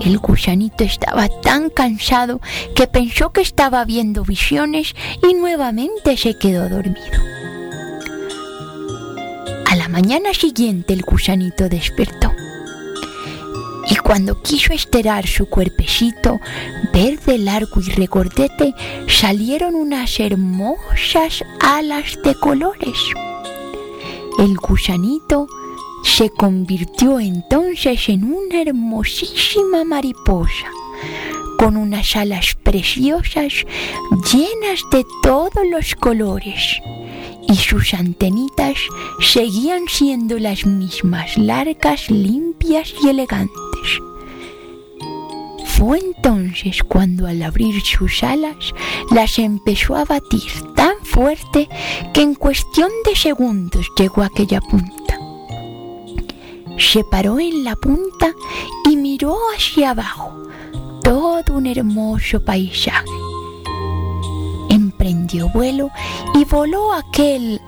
El 0.00 0.18
gusanito 0.18 0.84
estaba 0.84 1.28
tan 1.42 1.68
cansado 1.70 2.40
que 2.74 2.86
pensó 2.86 3.30
que 3.30 3.42
estaba 3.42 3.84
viendo 3.84 4.24
visiones 4.24 4.94
y 5.28 5.34
nuevamente 5.34 6.16
se 6.16 6.38
quedó 6.38 6.68
dormido. 6.68 7.20
A 9.66 9.76
la 9.76 9.88
mañana 9.88 10.34
siguiente 10.34 10.94
el 10.94 11.02
gusanito 11.02 11.68
despertó 11.68 12.32
y 13.90 13.96
cuando 13.96 14.40
quiso 14.40 14.72
estirar 14.72 15.26
su 15.26 15.46
cuerpecito 15.46 16.40
verde, 16.92 17.38
largo 17.38 17.80
y 17.80 17.90
regordete, 17.90 18.74
salieron 19.08 19.74
unas 19.74 20.18
hermosas 20.20 21.44
alas 21.60 22.18
de 22.22 22.34
colores. 22.36 22.98
El 24.38 24.56
gusanito 24.56 25.46
se 26.02 26.30
convirtió 26.30 27.20
entonces 27.20 28.08
en 28.08 28.24
una 28.24 28.62
hermosísima 28.62 29.84
mariposa, 29.84 30.70
con 31.58 31.76
unas 31.76 32.16
alas 32.16 32.56
preciosas 32.62 33.52
llenas 34.32 34.80
de 34.90 35.04
todos 35.22 35.66
los 35.70 35.94
colores, 35.94 36.80
y 37.48 37.56
sus 37.56 37.94
antenitas 37.94 38.76
seguían 39.20 39.88
siendo 39.88 40.38
las 40.38 40.64
mismas, 40.64 41.36
largas, 41.36 42.10
limpias 42.10 42.94
y 43.02 43.08
elegantes. 43.08 44.00
Fue 45.66 45.98
entonces 45.98 46.82
cuando 46.82 47.26
al 47.26 47.42
abrir 47.42 47.80
sus 47.80 48.22
alas 48.22 48.74
las 49.10 49.38
empezó 49.38 49.96
a 49.96 50.04
batir 50.04 50.52
tan 50.76 50.94
fuerte 51.02 51.68
que 52.12 52.20
en 52.20 52.34
cuestión 52.34 52.90
de 53.06 53.16
segundos 53.16 53.90
llegó 53.96 54.22
a 54.22 54.26
aquella 54.26 54.60
punta. 54.60 54.99
Se 56.80 57.04
paró 57.04 57.38
en 57.38 57.62
la 57.62 57.76
punta 57.76 58.34
y 58.90 58.96
miró 58.96 59.36
hacia 59.54 59.90
abajo 59.90 60.48
todo 61.04 61.58
un 61.58 61.66
hermoso 61.66 62.42
paisaje. 62.42 63.04
Emprendió 64.70 65.50
vuelo 65.50 65.90
y 66.34 66.44
voló 66.46 66.94
aquel 66.94 67.60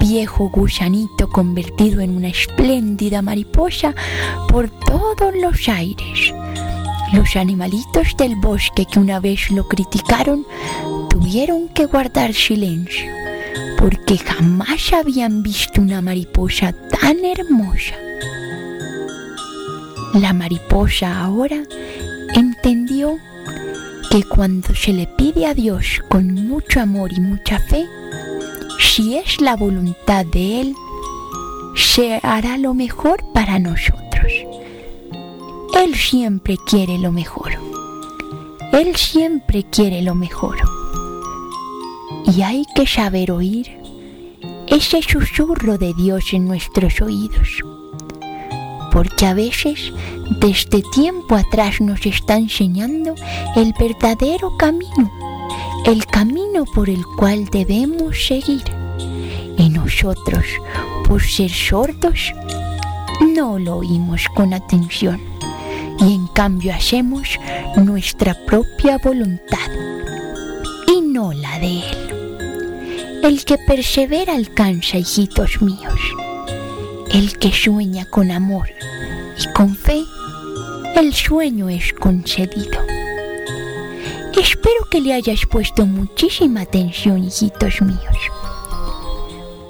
viejo 0.00 0.48
gusanito 0.48 1.28
convertido 1.28 2.00
en 2.00 2.16
una 2.16 2.28
espléndida 2.28 3.20
mariposa 3.20 3.94
por 4.48 4.70
todos 4.70 5.34
los 5.40 5.68
aires. 5.68 6.32
Los 7.12 7.36
animalitos 7.36 8.16
del 8.16 8.34
bosque 8.36 8.86
que 8.86 8.98
una 8.98 9.20
vez 9.20 9.50
lo 9.50 9.68
criticaron 9.68 10.46
tuvieron 11.10 11.68
que 11.68 11.84
guardar 11.84 12.32
silencio 12.32 13.12
porque 13.78 14.16
jamás 14.16 14.90
habían 14.94 15.42
visto 15.42 15.82
una 15.82 16.00
mariposa 16.00 16.72
tan 16.88 17.22
hermosa. 17.26 17.94
La 20.14 20.32
mariposa 20.32 21.24
ahora 21.24 21.64
entendió 22.34 23.18
que 24.12 24.22
cuando 24.22 24.72
se 24.72 24.92
le 24.92 25.08
pide 25.08 25.44
a 25.44 25.54
Dios 25.54 26.00
con 26.08 26.32
mucho 26.32 26.80
amor 26.80 27.12
y 27.12 27.20
mucha 27.20 27.58
fe, 27.58 27.84
si 28.78 29.16
es 29.16 29.40
la 29.40 29.56
voluntad 29.56 30.24
de 30.24 30.60
Él, 30.60 30.74
se 31.74 32.20
hará 32.22 32.58
lo 32.58 32.74
mejor 32.74 33.24
para 33.32 33.58
nosotros. 33.58 34.32
Él 35.74 35.96
siempre 35.96 36.58
quiere 36.64 36.96
lo 36.98 37.10
mejor. 37.10 37.50
Él 38.72 38.94
siempre 38.94 39.64
quiere 39.64 40.00
lo 40.00 40.14
mejor. 40.14 40.58
Y 42.32 42.42
hay 42.42 42.64
que 42.76 42.86
saber 42.86 43.32
oír 43.32 43.68
ese 44.68 45.02
susurro 45.02 45.76
de 45.76 45.92
Dios 45.94 46.32
en 46.32 46.46
nuestros 46.46 47.00
oídos. 47.00 47.64
Porque 48.94 49.26
a 49.26 49.34
veces 49.34 49.92
desde 50.40 50.82
tiempo 50.92 51.34
atrás 51.34 51.80
nos 51.80 52.06
está 52.06 52.36
enseñando 52.36 53.16
el 53.56 53.74
verdadero 53.78 54.56
camino, 54.56 55.10
el 55.84 56.06
camino 56.06 56.64
por 56.64 56.88
el 56.88 57.04
cual 57.18 57.46
debemos 57.46 58.24
seguir. 58.24 58.62
Y 59.58 59.68
nosotros, 59.68 60.44
por 61.08 61.22
ser 61.22 61.50
sordos, 61.50 62.32
no 63.34 63.58
lo 63.58 63.78
oímos 63.78 64.28
con 64.34 64.54
atención 64.54 65.20
y 65.98 66.14
en 66.14 66.28
cambio 66.28 66.72
hacemos 66.72 67.38
nuestra 67.76 68.36
propia 68.46 68.98
voluntad 68.98 69.70
y 70.86 71.00
no 71.00 71.32
la 71.32 71.58
de 71.58 71.80
Él. 71.80 73.20
El 73.24 73.44
que 73.44 73.58
persevera 73.58 74.34
alcanza, 74.34 74.98
hijitos 74.98 75.60
míos. 75.62 76.00
El 77.14 77.38
que 77.38 77.52
sueña 77.52 78.04
con 78.10 78.30
amor 78.32 78.68
y 79.38 79.52
con 79.52 79.76
fe, 79.76 80.02
el 80.96 81.14
sueño 81.14 81.68
es 81.68 81.92
concedido. 81.92 82.80
Espero 84.36 84.84
que 84.90 85.00
le 85.00 85.14
hayas 85.14 85.46
puesto 85.46 85.86
muchísima 85.86 86.62
atención, 86.62 87.22
hijitos 87.22 87.80
míos. 87.82 88.18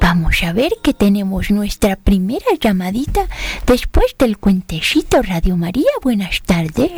Vamos 0.00 0.42
a 0.42 0.52
ver 0.52 0.72
que 0.82 0.94
tenemos 0.94 1.50
nuestra 1.50 1.96
primera 1.96 2.46
llamadita 2.58 3.26
después 3.66 4.14
del 4.18 4.38
cuentecito 4.38 5.22
Radio 5.22 5.56
María. 5.56 5.90
Buenas 6.02 6.40
tardes. 6.42 6.92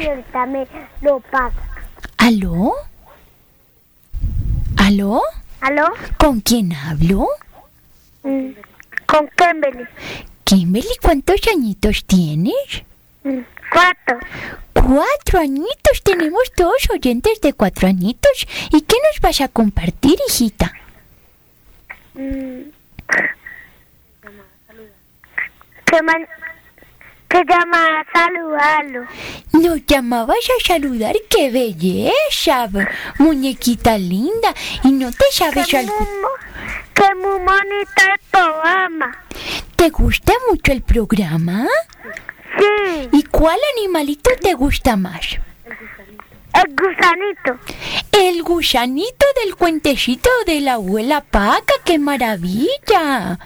lo. 1.02 1.22
¿Aló? 2.18 2.72
¿Aló? 4.76 5.22
¿Aló? 5.60 5.86
¿Con 6.18 6.40
quién 6.40 6.72
hablo? 6.72 7.26
Mm, 8.22 8.50
Con 9.06 9.28
Kimberly. 9.36 9.84
Kimberly, 10.46 10.94
¿cuántos 11.02 11.40
añitos 11.52 12.04
tienes? 12.06 12.54
Cuatro. 13.72 14.20
Cuatro 14.72 15.40
añitos. 15.40 16.02
Tenemos 16.04 16.40
dos 16.56 16.88
oyentes 16.94 17.40
de 17.40 17.52
cuatro 17.52 17.88
añitos. 17.88 18.46
¿Y 18.70 18.80
qué 18.82 18.94
nos 19.10 19.20
vas 19.20 19.40
a 19.40 19.48
compartir, 19.48 20.16
hijita? 20.28 20.72
Mm. 22.14 22.70
Que, 25.84 26.02
man- 26.02 26.28
que 27.28 27.42
llama 27.48 28.00
a 28.00 28.04
saludarlo. 28.16 29.04
Nos 29.52 29.84
llamabas 29.84 30.38
a 30.60 30.64
saludar. 30.64 31.16
¡Qué 31.28 31.50
belleza! 31.50 32.68
Muñequita 33.18 33.98
linda. 33.98 34.54
¿Y 34.84 34.92
no 34.92 35.10
te 35.10 35.24
sabes 35.32 35.74
algo? 35.74 35.92
Que 36.96 37.14
muy 37.14 37.38
bonito 37.38 38.02
el 38.12 38.20
programa. 38.30 39.18
¿Te 39.76 39.90
gusta 39.90 40.32
mucho 40.50 40.72
el 40.72 40.82
programa? 40.82 41.66
Sí, 42.58 43.08
¿Y 43.12 43.22
cuál 43.24 43.58
animalito 43.76 44.30
te 44.40 44.54
gusta 44.54 44.96
más? 44.96 45.38
el 46.54 46.74
gusanito. 46.74 47.58
El 48.18 48.42
gusanito 48.42 49.26
del 49.42 49.56
cuentecito 49.56 50.30
de 50.46 50.62
la 50.62 50.74
abuela 50.74 51.20
Paca, 51.20 51.74
qué 51.84 51.98
maravilla. 51.98 53.38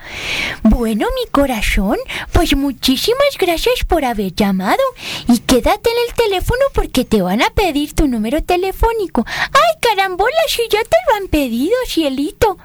Bueno, 0.62 1.08
mi 1.16 1.28
corazón, 1.32 1.98
pues 2.30 2.54
muchísimas 2.54 3.36
gracias 3.36 3.84
por 3.84 4.04
haber 4.04 4.32
llamado 4.32 4.82
y 5.26 5.40
quédate 5.40 5.90
en 5.90 5.96
el 6.08 6.14
teléfono 6.14 6.60
porque 6.72 7.04
te 7.04 7.20
van 7.20 7.42
a 7.42 7.50
pedir 7.50 7.94
tu 7.94 8.06
número 8.06 8.44
telefónico. 8.44 9.24
Ay, 9.26 9.80
carambola, 9.80 10.36
si 10.46 10.62
ya 10.70 10.82
te 10.84 10.96
lo 11.08 11.16
han 11.16 11.26
pedido, 11.26 11.74
cielito. 11.86 12.56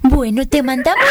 Bueno, 0.00 0.48
te 0.48 0.62
mandamos... 0.62 1.04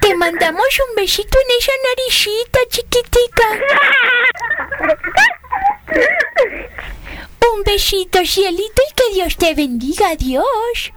Te 0.00 0.14
mandamos 0.14 0.66
un 0.88 0.94
besito 0.96 1.38
en 1.38 1.46
esa 1.58 1.72
naricita 1.84 2.58
chiquitica. 2.70 3.44
Un 7.54 7.62
besito, 7.64 8.24
cielito, 8.24 8.82
y 8.90 8.94
que 8.94 9.14
Dios 9.14 9.36
te 9.36 9.54
bendiga. 9.54 10.10
Adiós. 10.10 10.92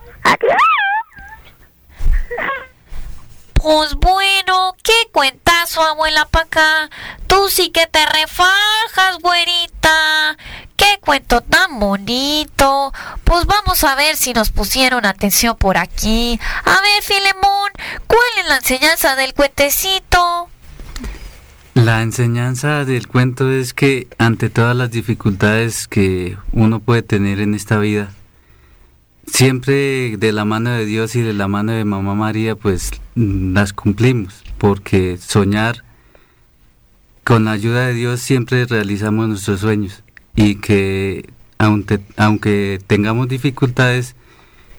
Pues 3.54 3.94
bueno, 3.96 4.76
¿qué 4.84 4.94
cuentazo, 5.12 5.84
abuela 5.84 6.26
Paca? 6.26 6.90
Tú 7.28 7.48
sí 7.50 7.70
que 7.70 7.86
te 7.86 8.04
refajas, 8.08 9.20
güerita. 9.22 10.36
¡Qué 10.76 11.00
cuento 11.00 11.42
tan 11.42 11.80
bonito! 11.80 12.92
Pues 13.24 13.46
vamos 13.46 13.84
a 13.84 13.94
ver 13.94 14.18
si 14.18 14.34
nos 14.34 14.50
pusieron 14.50 15.06
atención 15.06 15.56
por 15.56 15.78
aquí. 15.78 16.40
A 16.66 16.82
ver, 16.82 17.04
Filemón, 17.04 17.72
¿cuál 18.08 18.22
es 18.38 18.48
la 18.48 18.56
enseñanza 18.56 19.16
del 19.16 19.36
cuentecito? 19.36 20.50
La 21.74 22.02
enseñanza 22.02 22.84
del 22.84 23.08
cuento 23.08 23.50
es 23.50 23.74
que 23.74 24.08
ante 24.18 24.50
todas 24.50 24.76
las 24.76 24.92
dificultades 24.92 25.88
que 25.88 26.38
uno 26.52 26.82
puede 26.82 27.02
tener 27.02 27.40
en 27.40 27.56
esta 27.56 27.80
vida, 27.80 28.12
siempre 29.26 30.18
de 30.18 30.32
la 30.34 30.44
mano 30.44 30.72
de 30.72 30.86
Dios 30.86 31.16
y 31.16 31.22
de 31.22 31.34
la 31.34 31.48
mano 31.48 31.72
de 31.72 31.86
Mamá 31.86 32.14
María, 32.14 32.56
pues 32.58 32.92
las 33.16 33.72
cumplimos, 33.72 34.44
porque 34.58 35.18
soñar 35.18 35.86
con 37.24 37.46
la 37.46 37.52
ayuda 37.52 37.88
de 37.88 37.94
Dios 37.94 38.20
siempre 38.20 38.66
realizamos 38.66 39.30
nuestros 39.30 39.62
sueños 39.62 40.04
y 40.36 40.56
que 40.56 41.30
aunque, 41.58 42.02
aunque 42.18 42.82
tengamos 42.86 43.30
dificultades, 43.30 44.16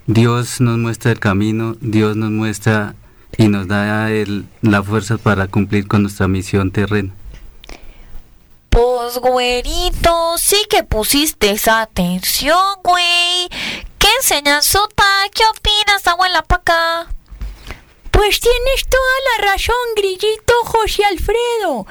Dios 0.07 0.61
nos 0.61 0.77
muestra 0.77 1.13
el 1.13 1.21
camino, 1.21 1.75
Dios 1.81 2.17
nos 2.17 2.31
muestra 2.31 2.97
y 3.37 3.49
nos 3.49 3.69
da 3.69 4.11
el, 4.11 4.47
la 4.61 4.83
fuerza 4.83 5.19
para 5.19 5.49
cumplir 5.49 5.87
con 5.87 6.03
nuestra 6.03 6.29
misión 6.29 6.71
terrena. 6.71 7.13
Pues, 8.69 9.19
güerito, 9.19 10.39
sí 10.39 10.65
que 10.71 10.83
pusiste 10.83 11.51
esa 11.51 11.83
atención, 11.83 12.77
güey. 12.83 13.49
¿Qué 13.99 14.09
enseñanzota? 14.19 15.05
¿Qué 15.35 15.43
opinas, 15.45 16.07
abuela 16.07 16.43
Paca? 16.43 17.07
Pues 18.11 18.41
tienes 18.41 18.89
toda 18.89 19.45
la 19.45 19.53
razón, 19.53 19.75
grillito 19.97 20.55
José 20.65 21.05
Alfredo. 21.05 21.87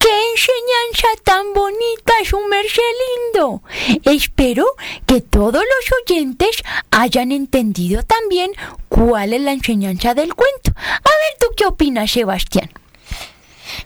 ¡Qué 0.00 0.08
enseñanza 0.32 1.22
tan 1.24 1.52
bonita, 1.52 2.14
su 2.24 2.40
merced 2.48 2.82
lindo! 3.04 3.62
Espero 4.04 4.64
que 5.06 5.20
todos 5.20 5.62
los 5.62 6.00
oyentes 6.02 6.62
hayan 6.90 7.32
entendido 7.32 8.02
también 8.02 8.50
cuál 8.88 9.34
es 9.34 9.42
la 9.42 9.52
enseñanza 9.52 10.14
del 10.14 10.34
cuento. 10.34 10.72
A 10.74 11.10
ver, 11.20 11.36
¿tú 11.38 11.48
qué 11.54 11.66
opinas, 11.66 12.10
Sebastián? 12.10 12.70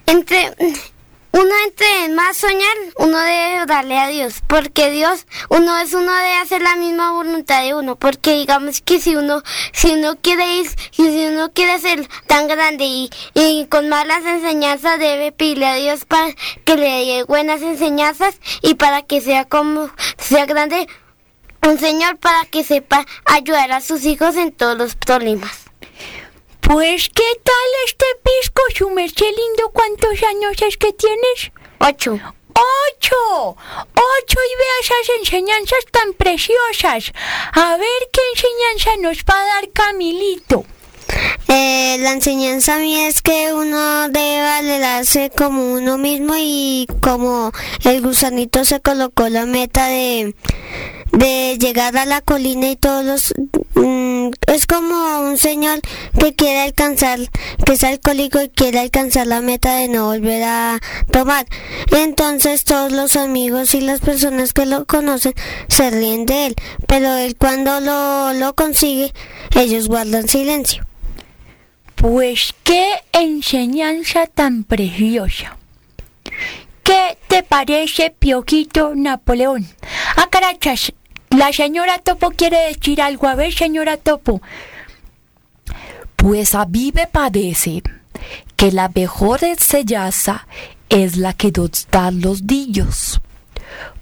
Entre 0.07 0.55
uno 1.35 1.51
entre 1.66 2.14
más 2.14 2.37
soñar, 2.37 2.77
uno 2.97 3.18
debe 3.18 3.66
darle 3.66 3.99
a 3.99 4.07
Dios, 4.07 4.35
porque 4.47 4.92
Dios, 4.92 5.27
uno 5.49 5.77
es 5.79 5.92
uno 5.92 6.14
de 6.14 6.33
hacer 6.35 6.62
la 6.62 6.77
misma 6.77 7.11
voluntad 7.11 7.64
de 7.64 7.75
uno, 7.75 7.97
porque 7.97 8.35
digamos 8.35 8.81
que 8.81 9.01
si 9.01 9.16
uno, 9.16 9.42
si 9.73 9.94
uno 9.94 10.16
quiere 10.23 10.59
ir, 10.59 10.70
si 10.92 11.03
uno 11.27 11.51
quiere 11.53 11.81
ser 11.81 12.07
tan 12.29 12.47
grande 12.47 12.85
y, 12.85 13.11
y 13.35 13.66
con 13.66 13.88
malas 13.88 14.25
enseñanzas 14.25 15.01
debe 15.01 15.33
pedirle 15.33 15.66
a 15.66 15.75
Dios 15.75 16.05
para 16.05 16.33
que 16.64 16.77
le 16.77 17.05
dé 17.05 17.25
buenas 17.25 17.62
enseñanzas 17.62 18.37
y 18.62 18.75
para 18.75 19.03
que 19.03 19.20
sea 19.20 19.44
como, 19.44 19.90
sea 20.18 20.47
grande, 20.47 20.87
un 21.66 21.81
Señor 21.81 22.16
para 22.18 22.44
que 22.44 22.62
sepa 22.62 23.05
ayudar 23.25 23.73
a 23.73 23.81
sus 23.81 24.05
hijos 24.05 24.37
en 24.37 24.53
todos 24.53 24.79
los 24.79 24.94
problemas. 24.94 25.63
Pues, 26.64 27.11
¿qué 27.14 27.24
tal 27.42 27.70
este 27.87 28.07
pisco, 28.22 28.62
su 28.74 28.90
merced 28.90 29.27
lindo? 29.27 29.70
¿Cuántos 29.72 30.22
años 30.22 30.61
es 30.66 30.77
que 30.77 30.92
tienes? 30.92 31.53
Ocho. 31.79 32.12
¡Ocho! 32.14 33.57
¡Ocho! 33.57 34.38
Y 34.38 34.59
vea 34.59 34.81
esas 34.81 35.16
enseñanzas 35.20 35.85
tan 35.90 36.12
preciosas. 36.14 37.12
A 37.53 37.77
ver 37.77 38.09
qué 38.12 38.20
enseñanza 38.33 38.90
nos 39.03 39.18
va 39.24 39.40
a 39.40 39.46
dar 39.46 39.70
Camilito. 39.72 40.64
Eh, 41.48 41.98
la 42.00 42.12
enseñanza 42.12 42.79
mía 42.79 43.09
es 43.09 43.20
que 43.22 43.53
uno 43.53 44.09
debe 44.09 44.40
valorarse 44.40 45.31
como 45.37 45.74
uno 45.74 45.98
mismo 45.98 46.35
y 46.38 46.87
como 47.03 47.53
el 47.85 48.00
gusanito 48.00 48.64
se 48.64 48.81
colocó 48.81 49.29
la 49.29 49.44
meta 49.44 49.88
de, 49.88 50.35
de 51.12 51.59
llegar 51.59 51.96
a 51.96 52.07
la 52.07 52.20
colina 52.22 52.68
y 52.68 52.77
todos 52.77 53.05
los... 53.05 53.35
mm, 53.74 54.04
es 54.46 54.66
como 54.66 55.20
un 55.20 55.38
señor 55.38 55.80
que 56.18 56.34
quiere 56.34 56.60
alcanzar, 56.60 57.18
que 57.64 57.72
es 57.72 57.84
alcohólico 57.84 58.40
y 58.40 58.48
quiere 58.48 58.80
alcanzar 58.80 59.26
la 59.26 59.40
meta 59.40 59.76
de 59.76 59.88
no 59.88 60.06
volver 60.06 60.42
a 60.44 60.80
tomar. 61.10 61.46
Entonces 61.92 62.64
todos 62.64 62.92
los 62.92 63.16
amigos 63.16 63.74
y 63.74 63.80
las 63.80 64.00
personas 64.00 64.52
que 64.52 64.66
lo 64.66 64.87
conocen 64.87 65.34
se 65.68 65.90
ríen 65.90 66.26
de 66.26 66.46
él, 66.46 66.56
pero 66.87 67.16
él 67.16 67.37
cuando 67.37 67.80
lo, 67.80 68.32
lo 68.34 68.54
consigue, 68.54 69.12
ellos 69.56 69.88
guardan 69.88 70.28
silencio. 70.28 70.87
Pues 71.94 72.54
qué 72.64 72.87
enseñanza 73.12 74.26
tan 74.26 74.64
preciosa. 74.64 75.56
¿Qué 76.82 77.16
te 77.28 77.42
parece, 77.42 78.10
Pioquito 78.10 78.94
Napoleón? 78.94 79.66
Ah, 80.16 80.28
carachas, 80.30 80.92
la 81.37 81.53
señora 81.53 81.99
Topo 81.99 82.31
quiere 82.31 82.68
decir 82.68 83.01
algo. 83.01 83.27
A 83.27 83.35
ver, 83.35 83.53
señora 83.53 83.97
Topo. 83.97 84.40
Pues 86.16 86.55
a 86.55 86.64
mí 86.66 86.92
me 86.94 87.07
parece 87.07 87.83
que 88.57 88.73
la 88.73 88.88
mejor 88.94 89.44
enseñanza 89.44 90.47
es 90.88 91.16
la 91.16 91.33
que 91.33 91.53
nos 91.55 91.87
dan 91.90 92.20
los 92.20 92.42
niños. 92.42 93.20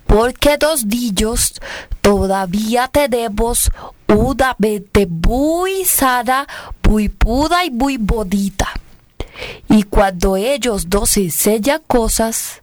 Porque 0.07 0.59
los 0.61 0.85
niños 0.85 1.55
todavía 2.01 2.89
tenemos 2.89 3.71
una 4.09 4.55
mente 4.59 5.07
muy 5.07 5.85
sana, 5.85 6.47
muy 6.87 7.09
pura 7.09 7.65
y 7.65 7.71
muy 7.71 7.97
bonita. 7.97 8.69
Y 9.69 9.85
cuando 9.85 10.37
ellos 10.37 10.87
nos 10.87 11.17
enseñan 11.17 11.81
cosas, 11.87 12.62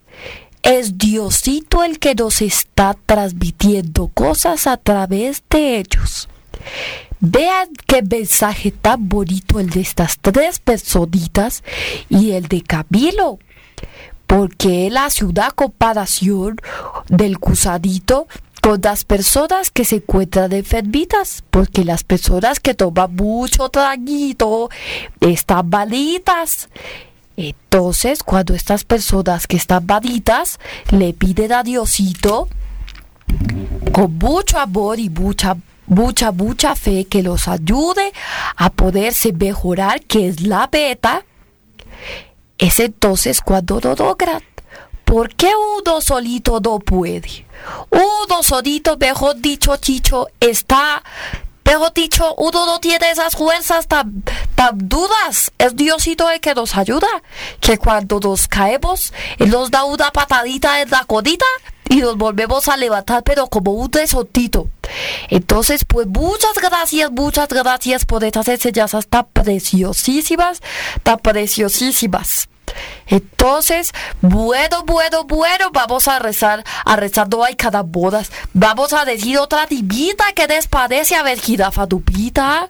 es 0.69 0.99
Diosito 0.99 1.84
el 1.84 1.97
que 1.97 2.13
nos 2.13 2.43
está 2.43 2.95
transmitiendo 3.08 4.08
cosas 4.10 4.67
a 4.67 4.77
través 4.77 5.41
de 5.49 5.79
ellos. 5.79 6.29
Vean 7.19 7.69
qué 7.88 8.03
mensaje 8.03 8.71
tan 8.71 9.10
bonito 9.10 9.60
el 9.60 9.71
de 9.71 9.82
estas 9.82 10.19
tres 10.19 10.60
personitas 10.60 11.63
y 12.08 12.32
el 12.32 12.47
de 12.47 12.62
Camilo. 12.62 13.39
Porque 14.27 14.86
él 14.86 14.97
hace 14.97 15.25
una 15.25 15.49
comparación 15.49 16.58
del 17.08 17.38
gusanito 17.38 18.27
con 18.62 18.79
las 18.84 19.05
personas 19.05 19.71
que 19.71 19.86
se 19.86 19.97
encuentran 19.97 20.53
enfermitas. 20.53 21.43
Porque 21.49 21.84
las 21.84 22.03
personas 22.03 22.60
que 22.60 22.75
toman 22.75 23.15
mucho 23.15 23.69
traguito 23.69 24.69
están 25.19 25.67
malitas. 25.69 26.69
Entonces, 27.41 28.21
cuando 28.21 28.54
estas 28.54 28.84
personas 28.84 29.47
que 29.47 29.56
están 29.56 29.86
malitas 29.86 30.60
le 30.91 31.13
piden 31.13 31.54
a 31.54 31.63
Diosito 31.63 32.49
con 33.93 34.17
mucho 34.17 34.60
amor 34.60 34.99
y 34.99 35.10
mucha 35.10 35.56
mucha, 35.86 36.34
mucha 36.34 36.75
fe 36.75 37.06
que 37.06 37.23
los 37.23 37.47
ayude 37.47 38.12
a 38.58 38.69
poderse 38.69 39.32
mejorar, 39.32 40.02
que 40.02 40.28
es 40.28 40.41
la 40.41 40.67
beta, 40.67 41.23
es 42.58 42.82
entonces 42.82 43.39
cuando 43.39 43.80
lo 43.80 43.95
logran. 43.95 44.43
¿Por 45.06 45.34
qué 45.34 45.49
uno 45.80 46.02
solito 46.02 46.60
no 46.60 46.80
puede? 46.80 47.45
Uno 47.89 48.43
solito, 48.43 48.97
mejor 48.97 49.38
dicho, 49.38 49.78
Chicho, 49.78 50.28
está, 50.41 51.02
mejor 51.69 51.93
dicho, 51.93 52.33
uno 52.35 52.65
no 52.65 52.79
tiene 52.79 53.11
esas 53.11 53.35
fuerzas 53.35 53.87
tan, 53.87 54.23
tan 54.55 54.89
duras. 54.89 55.51
Es 55.57 55.75
Diosito 55.75 56.29
el 56.29 56.39
que 56.39 56.55
nos 56.55 56.75
ayuda, 56.75 57.07
que 57.59 57.77
cuando 57.77 58.19
nos 58.19 58.47
caemos, 58.47 59.13
Él 59.37 59.49
nos 59.51 59.69
da 59.69 59.83
una 59.83 60.11
patadita 60.11 60.81
en 60.81 60.89
la 60.89 61.05
codita 61.05 61.45
y 61.87 61.97
nos 61.97 62.17
volvemos 62.17 62.67
a 62.67 62.77
levantar, 62.77 63.23
pero 63.23 63.47
como 63.47 63.73
un 63.73 63.91
resortito. 63.91 64.67
Entonces, 65.29 65.85
pues 65.85 66.07
muchas 66.07 66.55
gracias, 66.61 67.11
muchas 67.11 67.49
gracias 67.49 68.05
por 68.05 68.23
estas 68.23 68.47
enseñanzas 68.47 69.07
tan 69.07 69.27
preciosísimas, 69.31 70.61
tan 71.03 71.19
preciosísimas. 71.19 72.49
Entonces, 73.07 73.91
bueno, 74.21 74.83
bueno, 74.85 75.23
bueno, 75.25 75.71
vamos 75.73 76.07
a 76.07 76.19
rezar, 76.19 76.63
a 76.85 76.95
rezar 76.95 77.27
no 77.29 77.43
hay 77.43 77.55
cada 77.55 77.81
bodas. 77.81 78.31
Vamos 78.53 78.93
a 78.93 79.05
decir 79.05 79.37
otra 79.37 79.65
divita 79.65 80.31
que 80.33 80.47
les 80.47 80.67
parece, 80.67 81.15
a 81.15 81.23
ver, 81.23 81.39
jirafa 81.39 81.85
dupita. 81.85 82.69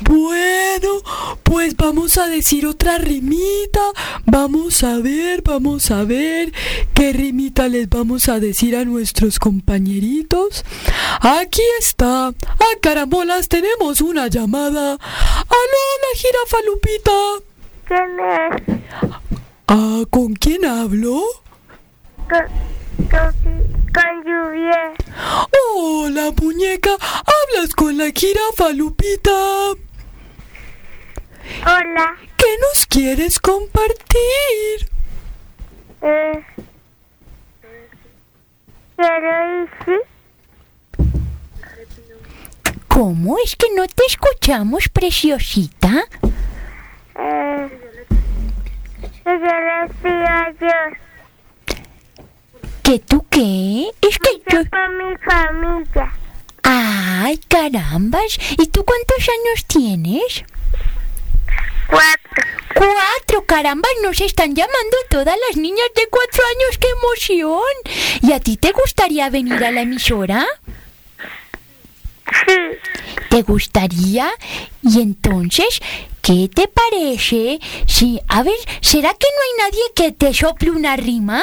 Bueno, 0.00 1.02
pues 1.42 1.76
vamos 1.76 2.18
a 2.18 2.26
decir 2.26 2.66
otra 2.66 2.98
rimita. 2.98 3.80
Vamos 4.24 4.82
a 4.82 4.98
ver, 4.98 5.42
vamos 5.42 5.90
a 5.90 6.04
ver 6.04 6.52
qué 6.94 7.12
rimita 7.12 7.68
les 7.68 7.88
vamos 7.88 8.28
a 8.28 8.38
decir 8.38 8.76
a 8.76 8.84
nuestros 8.84 9.38
compañeritos. 9.38 10.64
Aquí 11.20 11.62
está. 11.80 12.28
A 12.28 12.34
carambolas 12.80 13.48
tenemos 13.48 14.00
una 14.00 14.28
llamada. 14.28 14.92
¡Aló, 14.92 14.98
la 14.98 16.18
jirafa 16.18 16.56
Lupita! 16.66 17.45
¿Quién 17.86 18.18
es? 18.18 18.80
Ah, 19.68 20.02
¿con 20.10 20.34
quién 20.34 20.64
hablo? 20.64 21.22
Con, 22.28 22.46
con, 23.08 23.32
con 23.94 24.24
lluvia. 24.24 24.92
Hola, 25.76 26.32
muñeca. 26.42 26.90
Hablas 26.92 27.74
con 27.76 27.96
la 27.96 28.10
jirafa 28.10 28.70
Lupita. 28.70 29.30
Hola. 31.62 32.16
¿Qué 32.36 32.46
nos 32.60 32.86
quieres 32.86 33.38
compartir? 33.38 34.90
Eh, 36.02 36.44
quiero 38.96 39.68
¿Cómo 42.88 43.36
es 43.44 43.54
que 43.54 43.66
no 43.76 43.86
te 43.86 44.04
escuchamos, 44.06 44.88
preciosita? 44.88 46.06
Eh, 47.18 47.68
a 49.24 50.52
Dios 50.60 50.98
¿Que 52.82 52.98
tú 53.00 53.26
qué? 53.30 53.90
Es 54.00 54.18
que 54.18 54.30
yo... 54.48 54.62
yo 54.62 54.70
por 54.70 54.90
mi 54.90 55.16
familia. 55.18 56.12
¡Ay, 56.62 57.38
carambas! 57.48 58.38
¿Y 58.58 58.66
tú 58.68 58.84
cuántos 58.84 59.28
años 59.28 59.66
tienes? 59.66 60.44
Cuatro. 61.88 62.44
¡Cuatro! 62.74 63.44
¡Carambas! 63.46 63.90
Nos 64.02 64.20
están 64.20 64.54
llamando 64.54 64.96
todas 65.10 65.36
las 65.48 65.56
niñas 65.56 65.88
de 65.96 66.06
cuatro 66.08 66.42
años. 66.44 66.78
¡Qué 66.78 66.86
emoción! 66.90 68.22
¿Y 68.22 68.32
a 68.32 68.40
ti 68.40 68.56
te 68.56 68.72
gustaría 68.72 69.30
venir 69.30 69.64
a 69.64 69.72
la 69.72 69.82
emisora? 69.82 70.46
Sí. 72.46 72.56
¿Te 73.30 73.42
gustaría? 73.42 74.30
Y 74.82 75.00
entonces, 75.00 75.80
¿qué 76.26 76.50
te 76.52 76.66
parece? 76.66 77.60
Si, 77.86 78.20
a 78.26 78.42
ver, 78.42 78.56
¿será 78.80 79.14
que 79.14 79.28
no 79.28 79.42
hay 79.44 79.70
nadie 79.70 79.82
que 79.94 80.10
te 80.10 80.34
sople 80.34 80.70
una 80.72 80.96
rima? 80.96 81.40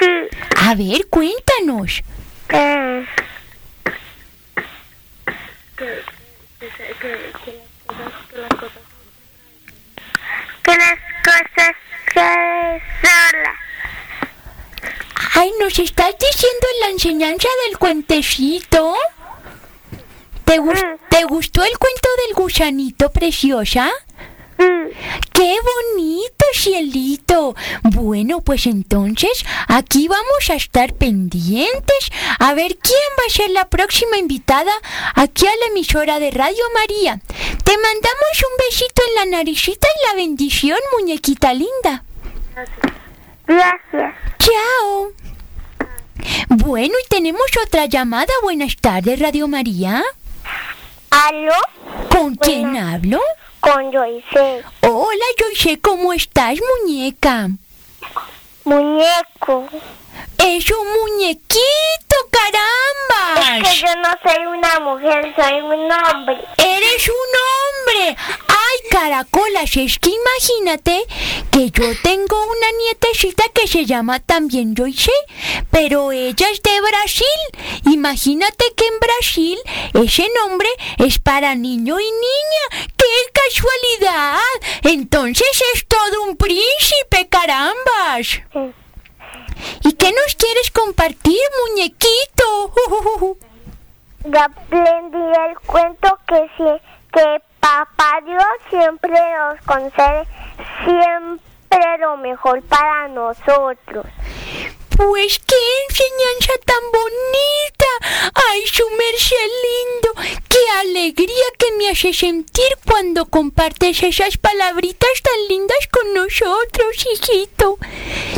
Sí. 0.00 0.06
A 0.56 0.74
ver, 0.74 1.06
cuéntanos. 1.08 2.02
Eh, 2.48 3.06
que 10.64 10.76
las 10.76 10.98
cosas 11.22 11.76
queden 12.12 12.82
solas. 13.00 13.58
Ay, 15.36 15.52
¿nos 15.60 15.78
estás 15.78 16.12
diciendo 16.18 16.66
la 16.80 16.88
enseñanza 16.88 17.48
del 17.68 17.78
cuentecito? 17.78 18.96
¿Te, 20.44 20.58
gus- 20.58 20.84
¿Te 21.10 21.24
gustó 21.24 21.62
el 21.64 21.76
cuento 21.78 22.08
del 22.26 22.34
gusanito, 22.42 23.10
preciosa? 23.10 23.90
Mm, 24.58 24.86
¡Qué 25.32 25.56
bonito, 25.96 26.44
cielito! 26.54 27.56
Bueno, 27.82 28.40
pues 28.40 28.66
entonces 28.66 29.44
aquí 29.66 30.06
vamos 30.06 30.50
a 30.50 30.54
estar 30.54 30.94
pendientes 30.94 32.10
a 32.38 32.54
ver 32.54 32.76
quién 32.78 32.98
va 33.18 33.24
a 33.26 33.30
ser 33.32 33.50
la 33.50 33.68
próxima 33.68 34.16
invitada 34.18 34.70
aquí 35.16 35.46
a 35.46 35.50
la 35.50 35.66
emisora 35.72 36.20
de 36.20 36.30
Radio 36.30 36.62
María. 36.74 37.20
Te 37.64 37.72
mandamos 37.76 38.42
un 38.48 38.56
besito 38.70 39.02
en 39.08 39.14
la 39.30 39.36
naricita 39.38 39.88
y 39.88 40.06
la 40.08 40.14
bendición, 40.14 40.78
muñequita 40.98 41.52
linda. 41.52 42.04
Gracias. 43.46 44.14
¡Chao! 44.38 45.08
Bueno, 46.48 46.94
y 47.04 47.08
tenemos 47.08 47.42
otra 47.66 47.86
llamada. 47.86 48.32
Buenas 48.42 48.76
tardes, 48.76 49.18
Radio 49.18 49.48
María. 49.48 50.02
¿Aló? 51.14 51.54
¿Con 52.10 52.34
quién 52.34 52.76
hablo? 52.76 53.20
Con 53.60 53.92
Joyce. 53.92 54.64
Hola, 54.80 55.24
Joyce, 55.38 55.80
¿cómo 55.80 56.12
estás, 56.12 56.58
muñeca? 56.82 57.50
Muñeco. 58.64 59.64
Es 60.38 60.70
un 60.70 60.86
muñequito, 61.00 62.16
caramba. 62.30 63.58
Es 63.58 63.68
que 63.68 63.86
yo 63.86 63.94
no 63.96 64.10
soy 64.22 64.46
una 64.46 64.80
mujer, 64.80 65.34
soy 65.36 65.60
un 65.60 65.90
hombre. 65.92 66.38
Eres 66.58 67.08
un 67.08 68.04
hombre. 68.04 68.16
Ay, 68.48 68.88
caracolas, 68.90 69.76
es 69.76 69.98
que 69.98 70.10
imagínate 70.10 71.04
que 71.50 71.70
yo 71.70 71.84
tengo 72.02 72.44
una 72.44 72.70
nietecita 72.78 73.44
que 73.54 73.66
se 73.66 73.84
llama 73.84 74.20
también 74.20 74.74
Joyce, 74.76 75.12
pero 75.70 76.12
ella 76.12 76.50
es 76.50 76.62
de 76.62 76.80
Brasil. 76.80 77.26
Imagínate 77.90 78.64
que 78.76 78.86
en 78.86 79.00
Brasil 79.00 79.58
ese 79.94 80.28
nombre 80.42 80.68
es 80.98 81.18
para 81.18 81.54
niño 81.54 81.98
y 82.00 82.04
niña. 82.10 82.88
¡Qué 82.96 83.04
casualidad! 83.32 84.40
Entonces 84.82 85.62
es 85.74 85.86
todo 85.86 86.24
un 86.24 86.36
príncipe, 86.36 87.28
carambas. 87.28 88.40
¿Y 89.82 89.92
qué 89.92 90.10
nos 90.12 90.34
quieres 90.36 90.70
compartir, 90.70 91.40
muñequito? 91.68 92.72
Ya 94.24 94.44
aprendí 94.44 95.18
el 95.18 95.58
cuento 95.66 96.18
que 96.26 96.48
que 97.12 97.42
papá 97.60 98.20
Dios 98.24 98.44
siempre 98.70 99.12
nos 99.38 99.60
concede 99.64 100.26
siempre 100.84 101.98
lo 101.98 102.16
mejor 102.16 102.62
para 102.64 103.08
nosotros. 103.08 104.06
Pues 104.96 105.40
qué 105.40 105.56
enseñanza 105.88 106.52
tan 106.64 106.84
bonita. 106.92 108.32
Ay, 108.32 108.62
su 108.66 108.84
merced 108.90 109.50
lindo. 109.66 110.38
Qué 110.48 110.58
alegría 110.80 111.44
que 111.58 111.72
me 111.76 111.88
hace 111.88 112.12
sentir 112.12 112.78
cuando 112.86 113.26
compartes 113.26 114.02
esas 114.04 114.36
palabritas 114.36 115.10
tan 115.22 115.48
lindas 115.48 115.88
con 115.90 116.14
nosotros, 116.14 117.06
hijito. 117.12 117.78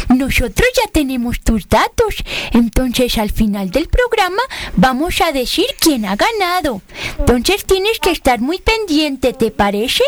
Nosotros 0.08 0.68
ya 0.74 0.90
tenemos 0.90 1.40
tus 1.40 1.68
datos. 1.68 2.16
Entonces 2.52 3.18
al 3.18 3.30
final 3.30 3.70
del 3.70 3.88
programa 3.88 4.42
vamos 4.76 5.20
a 5.20 5.32
decir 5.32 5.66
quién 5.78 6.06
ha 6.06 6.16
ganado. 6.16 6.80
Entonces 7.18 7.64
tienes 7.64 7.98
que 7.98 8.12
estar 8.12 8.40
muy 8.40 8.58
pendiente, 8.58 9.34
¿te 9.34 9.50
parece? 9.50 10.04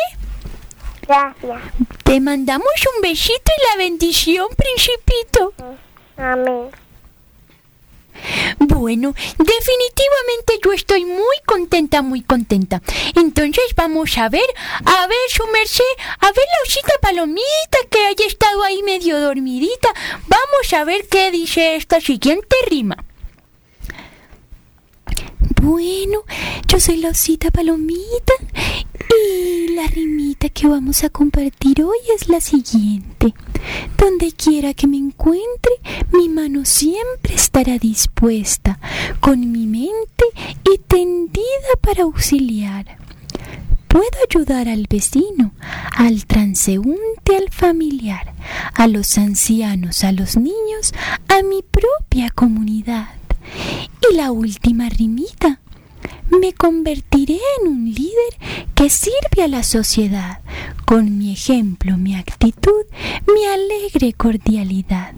Gracias. 1.07 1.61
Te 2.05 2.21
mandamos 2.21 2.73
un 2.95 3.03
besito 3.03 3.53
y 3.57 3.71
la 3.71 3.85
bendición, 3.85 4.47
principito. 4.57 5.53
Amén. 6.19 6.71
Bueno, 8.59 9.14
definitivamente 9.39 10.59
yo 10.64 10.73
estoy 10.73 11.05
muy 11.05 11.37
contenta, 11.47 12.03
muy 12.03 12.23
contenta. 12.23 12.83
Entonces 13.14 13.64
vamos 13.77 14.19
a 14.19 14.29
ver, 14.29 14.47
a 14.85 15.07
ver 15.07 15.19
su 15.29 15.47
merced, 15.47 15.85
a 16.21 16.27
ver 16.27 16.35
la 16.35 16.66
osita 16.66 16.93
palomita 17.01 17.79
que 17.91 18.07
haya 18.07 18.27
estado 18.27 18.62
ahí 18.64 18.83
medio 18.83 19.21
dormidita. 19.21 19.89
Vamos 20.27 20.73
a 20.73 20.85
ver 20.85 21.07
qué 21.09 21.31
dice 21.31 21.77
esta 21.77 22.01
siguiente 22.01 22.57
rima. 22.69 22.97
Bueno, 25.62 26.23
yo 26.66 26.81
soy 26.81 26.97
la 26.97 27.11
osita 27.11 27.51
palomita 27.51 28.33
y 29.35 29.69
la 29.69 29.87
rimita 29.87 30.49
que 30.49 30.66
vamos 30.66 31.05
a 31.05 31.11
compartir 31.11 31.83
hoy 31.83 31.99
es 32.16 32.29
la 32.29 32.41
siguiente. 32.41 33.35
Donde 33.97 34.33
quiera 34.33 34.75
que 34.75 34.87
me 34.87 34.97
encuentre, 34.97 35.73
mi 36.13 36.29
mano 36.29 36.65
siempre 36.65 37.35
estará 37.35 37.79
dispuesta, 37.79 38.79
con 39.21 39.51
mi 39.53 39.67
mente 39.67 40.25
y 40.65 40.79
tendida 40.79 41.45
para 41.81 42.05
auxiliar. 42.05 42.99
Puedo 43.89 44.07
ayudar 44.29 44.69
al 44.69 44.87
vecino, 44.89 45.53
al 45.97 46.27
transeúnte, 46.27 47.37
al 47.37 47.51
familiar, 47.51 48.35
a 48.75 48.87
los 48.87 49.17
ancianos, 49.17 50.05
a 50.05 50.13
los 50.13 50.37
niños, 50.37 50.93
a 51.29 51.43
mi 51.43 51.63
propia 51.63 52.31
comunidad. 52.31 53.09
Y 54.11 54.15
la 54.15 54.31
última 54.31 54.89
rimita. 54.89 55.61
Me 56.41 56.53
convertiré 56.53 57.39
en 57.61 57.69
un 57.69 57.85
líder 57.87 58.69
que 58.75 58.91
sirve 58.91 59.43
a 59.45 59.49
la 59.49 59.63
sociedad 59.63 60.41
con 60.85 61.19
mi 61.19 61.33
ejemplo, 61.33 61.97
mi 61.97 62.15
actitud, 62.15 62.85
mi 63.33 63.45
alegre 63.45 64.13
cordialidad. 64.13 65.15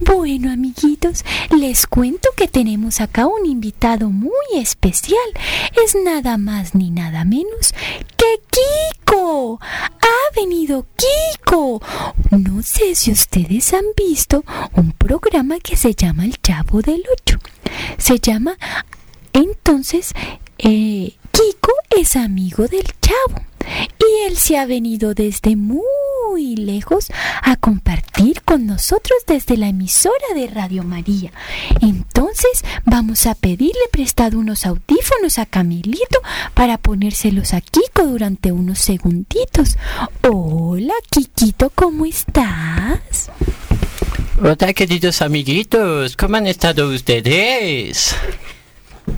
Bueno, 0.00 0.52
amiguitos, 0.52 1.24
les 1.56 1.86
cuento 1.86 2.28
que 2.36 2.48
tenemos 2.48 3.00
acá 3.00 3.26
un 3.26 3.46
invitado 3.46 4.10
muy 4.10 4.30
especial. 4.54 5.18
Es 5.84 5.96
nada 6.04 6.38
más 6.38 6.74
ni 6.74 6.90
nada 6.90 7.24
menos 7.24 7.72
que 8.16 8.40
Kiko. 8.50 9.58
A 9.60 10.36
venido 10.36 10.86
Kiko. 10.96 11.82
No 12.30 12.62
sé 12.62 12.94
si 12.94 13.10
ustedes 13.10 13.72
han 13.74 13.86
visto 13.96 14.44
un 14.74 14.92
programa 14.92 15.58
que 15.58 15.76
se 15.76 15.94
llama 15.94 16.24
El 16.24 16.40
Chavo 16.40 16.82
del 16.82 17.02
Ocho. 17.12 17.38
Se 17.98 18.18
llama 18.18 18.56
entonces 19.32 20.12
eh, 20.58 21.14
Kiko 21.32 21.72
es 21.98 22.16
amigo 22.16 22.66
del 22.66 22.86
Chavo 23.00 23.44
y 23.98 24.26
él 24.26 24.36
se 24.36 24.58
ha 24.58 24.66
venido 24.66 25.14
desde 25.14 25.56
muy 25.56 26.56
lejos 26.56 27.08
a 27.42 27.56
compartir 27.56 28.42
con 28.42 28.66
nosotros 28.66 29.18
desde 29.26 29.56
la 29.56 29.68
emisora 29.68 30.14
de 30.34 30.46
Radio 30.48 30.82
María. 30.82 31.32
Entonces 31.80 32.64
vamos 32.84 33.26
a 33.26 33.34
pedirle 33.34 33.80
prestado 33.90 34.38
unos 34.38 34.66
audífonos 34.66 35.38
a 35.38 35.46
Camilito 35.46 36.20
para 36.54 36.78
ponérselos 36.78 37.54
a 37.54 37.60
Kiko 37.60 38.06
durante 38.06 38.52
unos 38.52 38.78
segunditos. 38.78 39.76
Hola, 40.28 40.94
Kikito, 41.10 41.70
¿cómo 41.74 42.06
estás? 42.06 43.30
Hola 44.42 44.72
queridos 44.72 45.20
amiguitos, 45.20 46.16
¿cómo 46.16 46.36
han 46.36 46.46
estado 46.46 46.88
ustedes? 46.88 48.14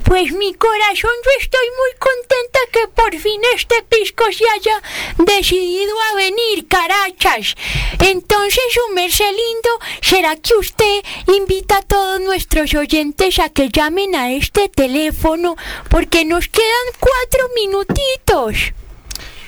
Pues 0.01 0.31
mi 0.31 0.53
corazón, 0.53 1.11
yo 1.25 1.31
estoy 1.39 1.67
muy 1.77 1.91
contenta 1.99 2.59
que 2.71 2.87
por 2.87 3.15
fin 3.19 3.39
este 3.55 3.83
pisco 3.83 4.23
se 4.31 4.43
haya 4.49 4.81
decidido 5.19 5.93
a 6.11 6.15
venir, 6.15 6.67
carachas. 6.67 7.53
Entonces, 7.99 8.63
su 8.71 8.91
merced 8.93 9.29
lindo, 9.29 9.69
¿será 10.01 10.35
que 10.35 10.55
usted 10.55 11.03
invita 11.27 11.77
a 11.77 11.83
todos 11.83 12.19
nuestros 12.21 12.73
oyentes 12.73 13.37
a 13.39 13.49
que 13.49 13.69
llamen 13.69 14.15
a 14.15 14.31
este 14.31 14.69
teléfono? 14.69 15.55
Porque 15.89 16.25
nos 16.25 16.47
quedan 16.47 16.87
cuatro 16.99 17.49
minutitos. 17.55 18.73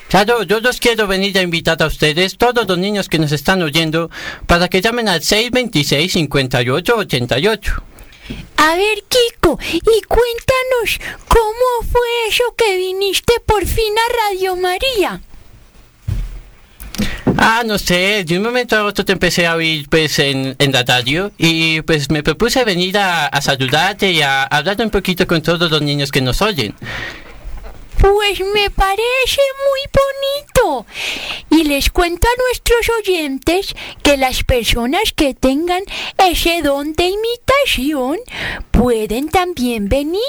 Claro, 0.08 0.44
yo 0.44 0.60
los 0.60 0.78
quiero 0.78 1.08
venir 1.08 1.36
a 1.38 1.42
invitar 1.42 1.82
a 1.82 1.86
ustedes, 1.86 2.38
todos 2.38 2.68
los 2.68 2.78
niños 2.78 3.08
que 3.08 3.18
nos 3.18 3.32
están 3.32 3.60
oyendo, 3.62 4.08
para 4.46 4.68
que 4.68 4.80
llamen 4.80 5.08
al 5.08 5.22
626-5888. 5.22 7.82
A 8.56 8.74
ver, 8.76 9.04
Kiko, 9.08 9.58
y 9.72 10.02
cuéntanos 10.02 10.98
cómo 11.28 11.90
fue 11.90 12.08
eso 12.28 12.44
que 12.56 12.76
viniste 12.76 13.34
por 13.44 13.64
fin 13.66 13.94
a 13.96 14.30
Radio 14.30 14.56
María. 14.56 15.20
Ah, 17.38 17.62
no 17.66 17.78
sé, 17.78 18.24
de 18.24 18.38
un 18.38 18.42
momento 18.42 18.76
a 18.76 18.84
otro 18.84 19.04
te 19.04 19.12
empecé 19.12 19.46
a 19.46 19.56
oír 19.56 19.86
pues 19.90 20.18
en, 20.18 20.56
en 20.58 20.72
la 20.72 20.82
radio 20.82 21.30
y 21.36 21.82
pues 21.82 22.10
me 22.10 22.22
propuse 22.22 22.64
venir 22.64 22.96
a, 22.96 23.26
a 23.26 23.40
saludarte 23.42 24.10
y 24.10 24.22
a 24.22 24.42
hablar 24.44 24.76
un 24.80 24.90
poquito 24.90 25.26
con 25.26 25.42
todos 25.42 25.70
los 25.70 25.82
niños 25.82 26.10
que 26.10 26.22
nos 26.22 26.40
oyen. 26.40 26.74
Pues 28.00 28.40
me 28.40 28.70
parece 28.70 29.42
muy 29.66 29.80
bonito. 29.92 30.86
Y 31.50 31.64
les 31.64 31.90
cuento 31.90 32.26
a 32.26 32.42
nuestros 32.42 32.88
oyentes 33.00 33.74
que 34.02 34.16
las 34.16 34.42
personas 34.44 35.12
que 35.14 35.34
tengan 35.34 35.82
ese 36.18 36.62
don 36.62 36.92
de 36.92 37.08
imitación 37.08 38.18
pueden 38.70 39.28
también 39.28 39.88
venir. 39.88 40.20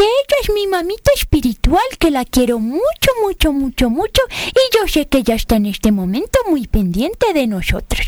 que 0.00 0.06
ella 0.06 0.36
es 0.42 0.50
mi 0.54 0.66
mamita 0.66 1.12
espiritual, 1.14 1.84
que 1.98 2.10
la 2.10 2.24
quiero 2.24 2.58
mucho, 2.58 3.10
mucho, 3.22 3.52
mucho, 3.52 3.90
mucho 3.90 4.22
y 4.46 4.74
yo 4.74 4.88
sé 4.88 5.06
que 5.06 5.18
ella 5.18 5.34
está 5.34 5.56
en 5.56 5.66
este 5.66 5.92
momento 5.92 6.38
muy 6.48 6.66
pendiente 6.66 7.34
de 7.34 7.46
nosotros. 7.46 8.06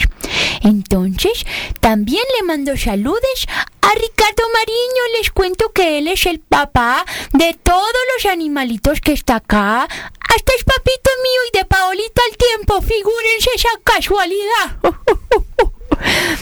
Entonces, 0.63 1.45
también 1.81 2.23
le 2.39 2.47
mando 2.47 2.79
saludos 2.79 3.47
a 3.83 3.91
Ricardo 3.91 4.43
Mariño, 4.55 5.19
les 5.19 5.31
cuento 5.33 5.71
que 5.75 5.99
él 5.99 6.09
es 6.09 6.25
el 6.25 6.41
papá 6.41 7.05
de 7.35 7.53
todos 7.63 8.03
los 8.17 8.33
animalitos 8.33 9.03
que 9.03 9.13
está 9.13 9.37
acá. 9.37 9.83
Hasta 9.83 10.53
es 10.57 10.65
papito 10.65 11.11
mío 11.23 11.41
y 11.53 11.59
de 11.59 11.65
Paolita 11.67 12.23
al 12.31 12.37
tiempo, 12.39 12.81
figúrense 12.81 13.51
esa 13.55 13.69
casualidad. 13.85 14.79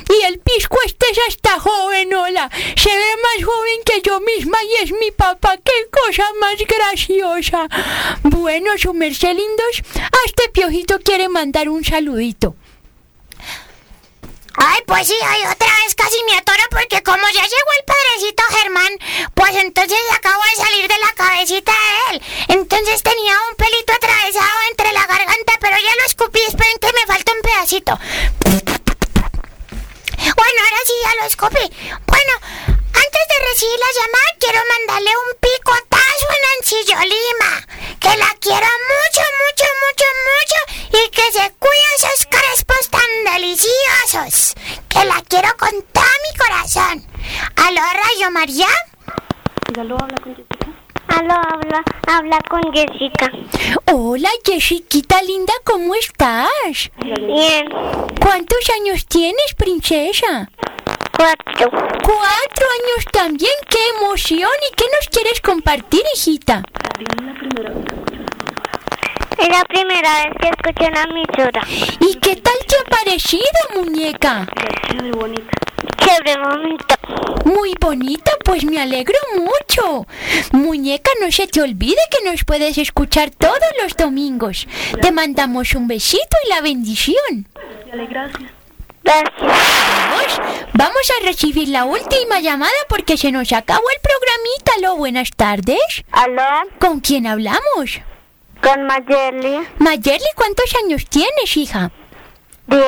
Y 0.09 0.25
el 0.25 0.39
pisco 0.41 0.77
este 0.85 1.07
ya 1.15 1.23
está 1.29 1.61
joven, 1.61 2.15
hola. 2.15 2.51
Se 2.77 2.91
ve 2.91 3.17
más 3.23 3.45
joven 3.45 3.81
que 3.85 4.01
yo 4.03 4.21
misma 4.21 4.59
y 4.65 4.85
es 4.85 4.93
mi 4.93 5.11
papá. 5.11 5.57
¡Qué 5.65 5.89
cosa 5.91 6.25
más 6.41 6.57
graciosa! 6.59 7.69
Bueno, 8.23 8.77
su 8.79 8.93
merced 8.95 9.35
lindos, 9.35 9.83
a 9.97 10.19
este 10.27 10.49
piojito 10.51 10.99
quiere 11.01 11.29
mandar 11.29 11.69
un 11.69 11.85
saludito. 11.85 12.55
Ay, 14.57 14.81
pues 14.87 15.07
sí, 15.07 15.15
ay, 15.25 15.41
otra 15.43 15.69
vez 15.85 15.95
casi 15.95 16.17
me 16.25 16.37
atoro 16.37 16.63
porque 16.71 17.03
como 17.03 17.23
ya 17.33 17.43
llegó 17.43 17.71
el 17.79 17.85
padrecito 17.87 18.43
Germán, 18.51 18.93
pues 19.35 19.55
entonces 19.57 19.99
acabo 20.13 20.43
de 20.43 20.65
salir 20.65 20.89
de 20.89 20.99
la 20.99 21.13
cabecita 21.15 21.73
de 21.73 22.17
él. 22.17 22.23
Entonces 22.49 23.03
tenía 23.03 23.39
un 23.49 23.57
pelito 23.57 23.93
atravesado 23.93 24.59
entre 24.71 24.93
la 24.93 25.07
garganta, 25.07 25.53
pero 25.61 25.77
ya 25.77 25.95
lo 25.97 26.05
escupí, 26.05 26.41
esperen 26.41 26.79
que 26.81 26.93
me 26.93 27.07
falta 27.07 27.33
un 27.33 27.43
pedacito. 27.43 27.99
Bueno, 30.21 30.59
ahora 30.65 30.81
sí 30.87 30.93
ya 31.03 31.15
lo 31.21 31.25
escupí. 31.27 31.65
Bueno, 32.07 32.33
antes 32.93 33.25
de 33.31 33.47
recibir 33.49 33.79
la 33.79 33.93
llamada, 33.99 34.31
quiero 34.39 34.61
mandarle 34.77 35.11
un 35.17 35.31
picotazo 35.41 36.27
a 36.29 36.39
Nancillo 36.49 36.99
Lima. 37.01 37.53
Que 37.99 38.17
la 38.17 38.31
quiero 38.41 38.69
mucho, 38.93 39.25
mucho, 39.41 39.67
mucho, 39.83 40.07
mucho. 40.29 40.59
Y 41.03 41.11
que 41.11 41.33
se 41.33 41.53
cuide 41.59 41.91
esos 41.99 42.27
crespos 42.27 42.91
tan 42.91 43.11
deliciosos. 43.35 44.55
Que 44.89 45.05
la 45.05 45.23
quiero 45.29 45.57
con 45.57 45.73
todo 45.93 46.05
mi 46.05 46.39
corazón. 46.39 47.07
¿Aló, 47.57 47.83
Rayo 47.83 48.31
María? 48.31 48.69
Aló, 51.17 51.35
habla, 51.35 51.83
habla 52.07 52.39
con 52.49 52.61
Jessica. 52.73 53.31
Hola, 53.93 54.29
Jessiquita 54.45 55.21
linda, 55.23 55.53
¿cómo 55.65 55.95
estás? 55.95 56.91
Bien, 57.05 57.69
¿Cuántos 58.21 58.59
años 58.81 59.07
tienes, 59.07 59.55
princesa? 59.57 60.49
cuatro. 61.17 61.71
Cuatro 61.71 62.67
años 62.79 63.05
también, 63.13 63.53
qué 63.69 63.79
emoción. 63.99 64.51
¿Y 64.71 64.75
qué 64.75 64.85
nos 64.99 65.09
quieres 65.11 65.41
compartir, 65.41 66.03
hijita? 66.15 66.63
Es 69.39 69.49
la 69.49 69.65
primera 69.65 70.25
vez 70.25 70.35
que 70.41 70.49
escucho 70.49 70.89
una 70.91 71.03
emisora. 71.03 71.63
¿Y 72.01 72.15
qué 72.17 72.37
tal 72.37 72.55
te 72.67 72.77
ha 72.77 72.85
parecido, 72.91 73.45
muñeca? 73.77 74.47
Chévere, 75.99 76.41
bonito. 76.43 76.95
Muy 77.45 77.75
bonita, 77.81 78.33
pues 78.45 78.65
me 78.65 78.81
alegro 78.81 79.19
mucho. 79.37 80.07
Muñeca, 80.53 81.11
no 81.21 81.31
se 81.33 81.47
te 81.47 81.63
olvide 81.63 82.01
que 82.11 82.29
nos 82.31 82.45
puedes 82.45 82.79
escuchar 82.79 83.31
todos 83.31 83.59
los 83.83 83.97
domingos. 83.97 84.67
Te 85.01 85.11
mandamos 85.13 85.75
un 85.75 85.89
besito 85.89 86.37
y 86.47 86.49
la 86.51 86.61
bendición. 86.61 87.49
Gracias. 87.93 88.51
Vamos, 89.03 90.41
vamos 90.75 91.13
a 91.19 91.25
recibir 91.25 91.69
la 91.69 91.85
última 91.85 92.41
llamada 92.41 92.71
porque 92.89 93.17
se 93.17 93.33
nos 93.33 93.51
acabó 93.53 93.83
el 93.91 94.01
programita. 94.03 94.73
Aló, 94.77 94.97
buenas 94.97 95.31
tardes. 95.35 95.81
Aló, 96.13 96.43
¿Con 96.79 97.01
quién 97.01 97.27
hablamos? 97.27 98.01
con 98.63 98.87
Mayeli. 98.87 99.67
Mayerly, 99.79 100.27
¿cuántos 100.37 100.67
años 100.85 101.07
tienes, 101.09 101.57
hija? 101.57 101.91
Diez. 102.67 102.85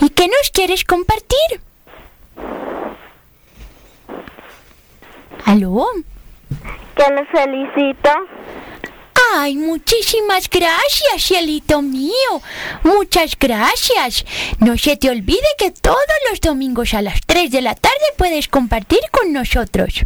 ¿Y 0.00 0.08
qué 0.08 0.28
nos 0.28 0.50
quieres 0.50 0.82
compartir? 0.84 1.60
¿Aló? 5.44 5.86
Que 6.96 7.04
los 7.12 7.28
felicito. 7.28 8.10
Ay, 9.34 9.56
muchísimas 9.56 10.48
gracias, 10.50 11.22
cielito 11.22 11.82
mío. 11.82 12.42
Muchas 12.82 13.38
gracias. 13.38 14.24
No 14.58 14.76
se 14.76 14.96
te 14.96 15.08
olvide 15.08 15.46
que 15.58 15.70
todos 15.70 15.98
los 16.28 16.40
domingos 16.40 16.94
a 16.94 17.02
las 17.02 17.20
3 17.26 17.50
de 17.50 17.60
la 17.60 17.74
tarde 17.74 17.96
puedes 18.16 18.48
compartir 18.48 19.00
con 19.12 19.32
nosotros. 19.32 20.02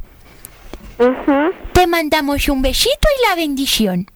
Ujú. 0.98 1.54
Te 1.72 1.86
mandamos 1.86 2.48
un 2.48 2.62
besito 2.62 3.08
y 3.18 3.28
la 3.28 3.36
bendición. 3.36 4.06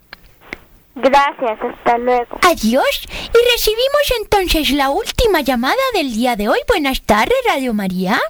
Gracias, 0.94 1.58
hasta 1.62 1.98
luego. 1.98 2.38
Adiós. 2.42 3.00
Y 3.06 3.52
recibimos 3.52 4.12
entonces 4.20 4.70
la 4.70 4.90
última 4.90 5.40
llamada 5.40 5.76
del 5.94 6.12
día 6.12 6.36
de 6.36 6.48
hoy. 6.48 6.58
Buenas 6.68 7.02
tardes, 7.02 7.36
Radio 7.46 7.72
María. 7.72 8.20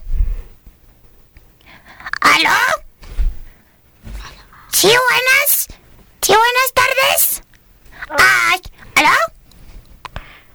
¿Aló? 2.21 2.57
Sí, 4.73 4.89
buenas. 4.89 5.67
Sí, 6.21 6.35
buenas 6.35 6.73
tardes. 6.75 7.43
Ay, 8.11 8.61
¿aló? 8.97 9.17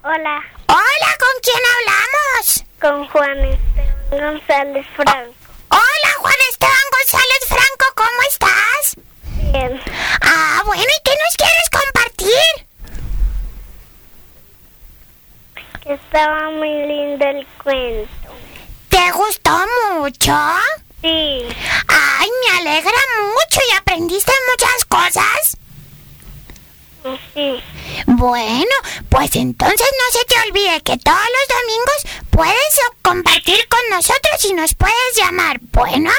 Hola, 0.02 0.42
Hola, 0.66 1.16
¿con 1.18 1.40
quién 1.42 1.62
hablamos? 1.76 2.64
con 2.80 3.06
Juan 3.08 3.38
Esteban 3.44 4.10
González 4.34 4.86
Franco. 4.94 5.34
Hola, 5.70 6.12
Juan 6.18 6.34
Esteban 6.50 6.88
González 6.92 7.44
Franco, 7.48 7.86
¿cómo 7.94 8.22
estás? 8.28 8.96
Bien. 9.52 9.80
Ah, 10.20 10.62
bueno, 10.66 10.82
¿y 10.82 11.02
qué 11.02 11.12
nos 11.12 11.36
quieres 11.36 11.70
compartir? 11.72 12.66
Que 15.82 15.94
estaba 15.94 16.50
muy 16.50 16.86
lindo 16.86 17.24
el 17.26 17.46
cuento. 17.62 18.10
¿Te 18.90 19.10
gustó 19.12 19.66
mucho? 19.94 20.36
Sí. 21.04 21.46
Ay, 21.86 22.28
me 22.40 22.58
alegra 22.58 22.98
mucho 23.20 23.60
y 23.68 23.76
aprendiste 23.76 24.32
muchas 24.50 24.84
cosas. 24.86 25.58
Sí. 27.34 27.62
Bueno, 28.06 28.70
pues 29.10 29.36
entonces 29.36 29.86
no 29.98 30.18
se 30.18 30.24
te 30.24 30.48
olvide 30.48 30.82
que 30.82 30.96
todos 30.96 31.18
los 31.18 31.58
domingos 31.60 32.24
puedes 32.30 32.80
compartir 33.02 33.68
con 33.68 33.80
nosotros 33.90 34.44
y 34.48 34.54
nos 34.54 34.74
puedes 34.74 35.14
llamar, 35.14 35.58
¿bueno? 35.72 36.10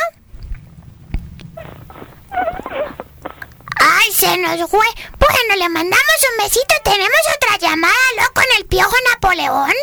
Ay, 3.78 4.12
se 4.12 4.38
nos 4.38 4.70
fue. 4.70 4.86
Bueno, 5.18 5.56
le 5.58 5.70
mandamos 5.70 6.18
un 6.32 6.44
besito. 6.44 6.76
Tenemos 6.84 7.20
otra 7.36 7.58
llamada, 7.58 7.94
¿lo? 8.18 8.34
Con 8.36 8.46
el 8.60 8.66
piojo 8.68 8.96
Napoleón. 9.12 9.74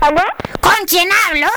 ¿Aló? 0.00 0.22
¿Con 0.60 0.86
quién 0.86 1.08
hablo? 1.26 1.48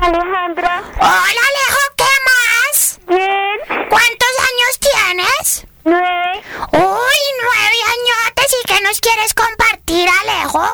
Alejandra. 0.00 0.82
Hola, 0.96 1.42
Alejo, 1.48 1.82
¿qué 1.96 2.12
más? 2.28 3.00
Bien. 3.06 3.58
¿Cuántos 3.88 4.34
años 4.48 4.78
tienes? 4.80 5.66
Nueve. 5.84 6.42
Uy, 6.72 7.20
nueve 7.42 7.78
añotes. 7.94 8.56
¿Y 8.62 8.66
qué 8.66 8.80
nos 8.82 9.00
quieres 9.00 9.34
compartir, 9.34 10.08
Alejo? 10.08 10.64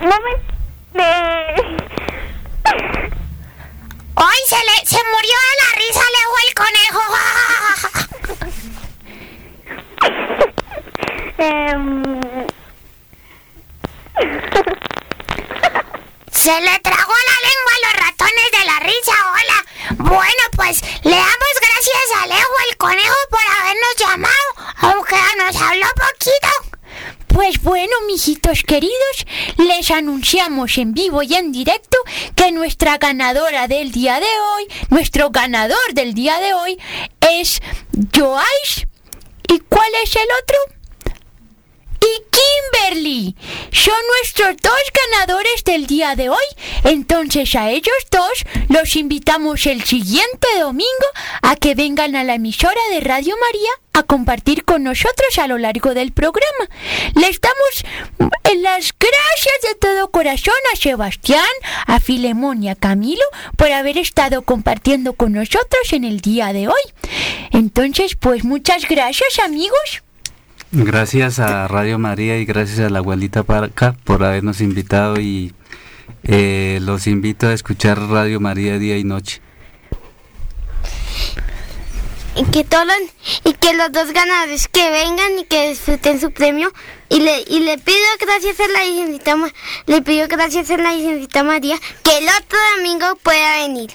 No 0.00 0.16
me... 0.20 0.54
¡Ay, 4.16 4.38
se 4.46 4.56
le 4.56 4.86
se 4.86 5.02
murió 5.10 5.36
de 5.44 5.56
la 5.60 5.70
risa, 5.78 6.00
Alejo 6.08 6.36
el 6.46 6.54
conejo! 6.54 7.02
Em, 11.36 12.20
Se 16.34 16.60
le 16.60 16.78
tragó 16.80 17.12
la 17.12 17.38
lengua 17.48 17.72
a 17.72 17.84
los 17.86 18.06
ratones 18.06 18.50
de 18.58 18.64
la 18.66 18.80
risa, 18.80 19.12
hola. 19.32 20.08
Bueno, 20.10 20.42
pues 20.56 20.82
le 21.04 21.16
damos 21.16 21.54
gracias 21.60 22.16
a 22.16 22.22
Alejo 22.24 22.52
el 22.70 22.76
conejo 22.76 23.14
por 23.30 23.40
habernos 23.58 23.96
llamado, 23.98 24.74
aunque 24.78 25.16
nos 25.38 25.56
habló 25.62 25.86
poquito. 25.94 26.74
Pues 27.28 27.62
bueno, 27.62 27.92
mijitos 28.06 28.62
queridos, 28.62 29.26
les 29.56 29.90
anunciamos 29.90 30.76
en 30.78 30.92
vivo 30.92 31.22
y 31.22 31.34
en 31.34 31.50
directo 31.50 31.96
que 32.36 32.52
nuestra 32.52 32.98
ganadora 32.98 33.66
del 33.66 33.90
día 33.90 34.20
de 34.20 34.26
hoy, 34.26 34.68
nuestro 34.90 35.30
ganador 35.30 35.94
del 35.94 36.14
día 36.14 36.40
de 36.40 36.52
hoy 36.52 36.78
es 37.20 37.60
Joyce. 38.14 38.86
¿Y 39.48 39.60
cuál 39.60 39.90
es 40.02 40.14
el 40.16 40.28
otro? 40.42 40.74
y 42.04 42.22
Kimberly. 42.30 43.36
Son 43.74 43.94
nuestros 44.20 44.56
dos 44.62 44.72
ganadores 45.10 45.64
del 45.64 45.88
día 45.88 46.14
de 46.14 46.28
hoy. 46.28 46.44
Entonces 46.84 47.56
a 47.56 47.70
ellos 47.70 47.96
dos 48.08 48.44
los 48.68 48.94
invitamos 48.94 49.66
el 49.66 49.82
siguiente 49.82 50.46
domingo 50.60 51.06
a 51.42 51.56
que 51.56 51.74
vengan 51.74 52.14
a 52.14 52.22
la 52.22 52.34
emisora 52.34 52.80
de 52.92 53.00
Radio 53.00 53.34
María 53.36 53.70
a 53.94 54.04
compartir 54.04 54.64
con 54.64 54.84
nosotros 54.84 55.38
a 55.38 55.48
lo 55.48 55.58
largo 55.58 55.92
del 55.92 56.12
programa. 56.12 56.68
Les 57.16 57.40
damos 57.40 58.30
eh, 58.44 58.56
las 58.58 58.94
gracias 58.96 59.54
de 59.62 59.74
todo 59.80 60.08
corazón 60.12 60.54
a 60.72 60.76
Sebastián, 60.76 61.42
a 61.88 61.98
Filemón 61.98 62.62
y 62.62 62.68
a 62.68 62.76
Camilo 62.76 63.24
por 63.56 63.72
haber 63.72 63.98
estado 63.98 64.42
compartiendo 64.42 65.14
con 65.14 65.32
nosotros 65.32 65.92
en 65.92 66.04
el 66.04 66.20
día 66.20 66.52
de 66.52 66.68
hoy. 66.68 66.82
Entonces, 67.50 68.14
pues 68.14 68.44
muchas 68.44 68.86
gracias 68.88 69.40
amigos. 69.40 70.03
Gracias 70.76 71.38
a 71.38 71.68
Radio 71.68 72.00
María 72.00 72.36
y 72.40 72.44
gracias 72.44 72.80
a 72.80 72.90
la 72.90 72.98
abuelita 72.98 73.44
Parca 73.44 73.94
por 74.02 74.24
habernos 74.24 74.60
invitado 74.60 75.20
y 75.20 75.52
eh, 76.24 76.80
los 76.82 77.06
invito 77.06 77.46
a 77.46 77.52
escuchar 77.52 77.96
Radio 78.08 78.40
María 78.40 78.76
día 78.80 78.98
y 78.98 79.04
noche. 79.04 79.40
Y 82.36 82.44
que 82.50 82.64
todos 82.64 82.86
los- 82.86 83.44
y 83.44 83.52
que 83.54 83.72
los 83.74 83.92
dos 83.92 84.10
ganadores 84.12 84.68
que 84.68 84.90
vengan 84.90 85.38
y 85.38 85.44
que 85.44 85.68
disfruten 85.70 86.20
su 86.20 86.30
premio 86.32 86.72
y 87.08 87.20
le 87.20 87.44
y 87.48 87.60
le 87.60 87.78
pido 87.78 87.98
gracias 88.20 88.58
a 88.60 88.68
la 88.68 88.84
licencita 88.84 89.36
Ma- 89.36 89.52
le 89.86 90.02
pido 90.02 90.26
gracias 90.28 90.70
a 90.70 90.76
la 90.76 90.92
licencita 90.92 91.42
María 91.44 91.78
que 92.02 92.18
el 92.18 92.24
otro 92.28 92.58
domingo 92.76 93.14
pueda 93.22 93.58
venir 93.58 93.90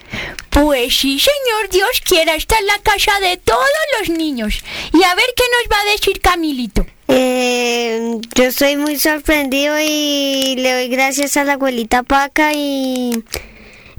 Pues 0.52 0.96
sí, 0.98 1.20
señor 1.20 1.70
Dios 1.70 2.02
quiera, 2.04 2.36
esta 2.36 2.58
es 2.60 2.66
la 2.66 2.80
casa 2.80 3.20
de 3.20 3.38
todos 3.38 3.66
los 4.00 4.10
niños. 4.10 4.62
Y 4.94 5.04
a 5.04 5.16
ver 5.16 5.26
qué 5.36 5.44
nos 5.56 5.78
va 5.78 5.82
a 5.82 5.92
decir 5.92 6.20
Camilito. 6.22 6.86
Eh, 7.08 8.18
yo 8.36 8.44
estoy 8.46 8.76
muy 8.76 8.98
sorprendido 9.00 9.76
y 9.80 10.56
le 10.58 10.74
doy 10.74 10.88
gracias 10.90 11.38
a 11.38 11.44
la 11.44 11.54
abuelita 11.54 12.04
Paca 12.04 12.52
y, 12.54 13.24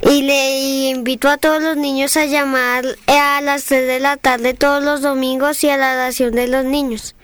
y 0.03 0.23
le 0.23 0.89
invito 0.91 1.29
a 1.29 1.37
todos 1.37 1.63
los 1.63 1.77
niños 1.77 2.17
a 2.17 2.27
llamar 2.27 2.85
a 3.07 3.41
las 3.41 3.65
3 3.65 3.87
de 3.87 4.01
la 4.01 4.17
tarde 4.17 4.55
todos 4.55 4.83
los 4.83 5.03
domingos 5.03 5.63
y 5.65 5.71
a 5.71 5.77
la 5.77 5.93
oración 5.93 6.35
de 6.35 6.49
los 6.49 6.65
niños. 6.65 7.15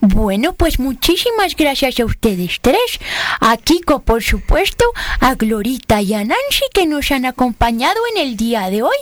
Bueno, 0.00 0.54
pues 0.54 0.78
muchísimas 0.78 1.54
gracias 1.54 2.00
a 2.00 2.04
ustedes 2.04 2.58
tres, 2.60 2.98
a 3.40 3.56
Kiko 3.56 4.00
por 4.00 4.22
supuesto, 4.22 4.84
a 5.20 5.34
Glorita 5.34 6.00
y 6.00 6.14
a 6.14 6.24
Nancy 6.24 6.64
que 6.72 6.86
nos 6.86 7.10
han 7.10 7.24
acompañado 7.26 8.00
en 8.14 8.22
el 8.22 8.36
día 8.36 8.70
de 8.70 8.82
hoy. 8.82 8.96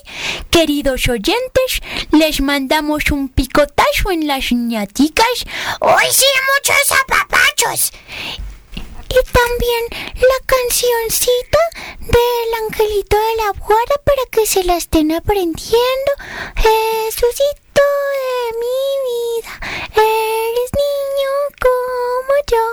Queridos 0.51 1.09
oyentes, 1.09 1.81
les 2.12 2.41
mandamos 2.41 3.11
un 3.11 3.29
picotazo 3.29 4.11
en 4.11 4.26
las 4.26 4.53
ñaticas 4.53 5.26
Hoy 5.81 6.05
sí, 6.11 6.26
muchos 6.57 7.01
apapachos. 7.05 7.93
y 9.09 9.33
también 9.33 10.14
la 10.14 10.47
cancioncita 10.47 11.59
del 12.01 12.38
angelito 12.66 13.16
de 13.16 13.36
la 13.36 13.52
guarda 13.59 13.94
para 14.04 14.22
que 14.30 14.46
se 14.46 14.64
la 14.64 14.76
estén 14.76 15.12
aprendiendo. 15.12 16.12
Jesucito 16.56 17.68
mi 18.61 18.81
vida, 19.07 19.53
eres 19.95 20.70
niño 20.85 21.33
como 21.64 22.35
yo, 22.53 22.64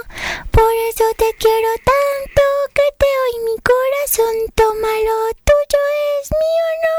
por 0.51 0.73
eso 0.89 1.05
te 1.17 1.33
quiero 1.39 1.69
tanto 1.83 2.43
que 2.73 2.87
te 2.97 3.05
doy 3.05 3.35
mi 3.45 3.57
corazón, 3.61 4.35
toma 4.55 4.93
lo 5.07 5.33
tuyo 5.47 5.81
es 6.21 6.29
mío, 6.41 6.67
no. 6.85 6.97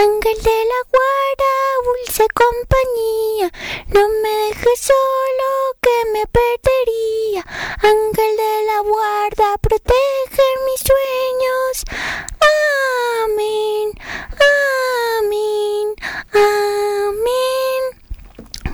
Ángel 0.00 0.42
de 0.42 0.64
la 0.72 0.80
guarda, 0.92 1.52
dulce 1.84 2.26
compañía, 2.34 3.50
no 3.88 4.08
me 4.08 4.28
dejes 4.48 4.80
solo 4.80 5.50
que 5.80 6.10
me 6.12 6.26
perdería. 6.26 7.44
Ángel 7.82 8.36
de 8.36 8.64
la 8.66 8.80
guarda, 8.80 9.58
protege 9.58 10.46
mis 10.66 10.80
sueños. 10.80 11.84
Amén, 13.24 13.92
amén, 15.20 15.94
amén. 17.14 18.04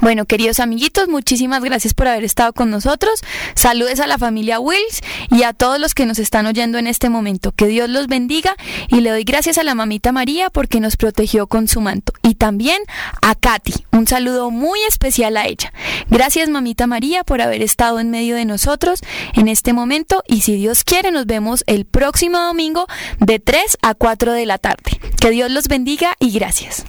Bueno, 0.01 0.25
queridos 0.25 0.61
amiguitos, 0.61 1.09
muchísimas 1.09 1.63
gracias 1.63 1.93
por 1.93 2.09
haber 2.09 2.25
estado 2.25 2.55
con 2.55 2.71
nosotros. 2.71 3.21
Saludes 3.55 4.01
a 4.01 4.07
la 4.07 4.17
familia 4.17 4.59
Wills 4.59 5.03
y 5.31 5.43
a 5.43 5.53
todos 5.53 5.79
los 5.79 5.93
que 5.93 6.07
nos 6.07 6.19
están 6.19 6.47
oyendo 6.47 6.79
en 6.79 6.87
este 6.87 7.11
momento. 7.11 7.53
Que 7.53 7.67
Dios 7.67 7.91
los 7.91 8.07
bendiga 8.07 8.57
y 8.89 9.03
le 9.03 9.11
doy 9.11 9.25
gracias 9.25 9.59
a 9.59 9.63
la 9.63 9.75
mamita 9.75 10.11
María 10.11 10.49
porque 10.49 10.81
nos 10.81 10.97
protegió 10.97 11.49
con 11.49 11.69
su 11.69 11.83
manto. 11.83 12.15
Y 12.23 12.37
también 12.37 12.81
a 13.21 13.35
Katy. 13.35 13.75
Un 13.93 14.07
saludo 14.07 14.51
muy 14.51 14.81
especial 14.89 15.37
a 15.37 15.47
ella. 15.47 15.71
Gracias 16.09 16.49
mamita 16.49 16.87
María 16.87 17.23
por 17.23 17.43
haber 17.43 17.61
estado 17.61 18.01
en 18.01 18.11
medio 18.11 18.37
de 18.37 18.47
nosotros 18.47 19.01
en 19.35 19.49
este 19.49 19.75
momento 19.75 20.23
y 20.27 20.41
si 20.41 20.55
Dios 20.55 20.83
quiere 20.83 21.11
nos 21.11 21.27
vemos 21.27 21.63
el 21.67 21.85
próximo 21.85 22.39
domingo 22.39 22.87
de 23.19 23.39
3 23.39 23.77
a 23.83 23.93
4 23.93 24.33
de 24.33 24.47
la 24.47 24.57
tarde. 24.57 24.99
Que 25.21 25.29
Dios 25.29 25.51
los 25.51 25.69
bendiga 25.69 26.15
y 26.19 26.31
gracias. 26.31 26.87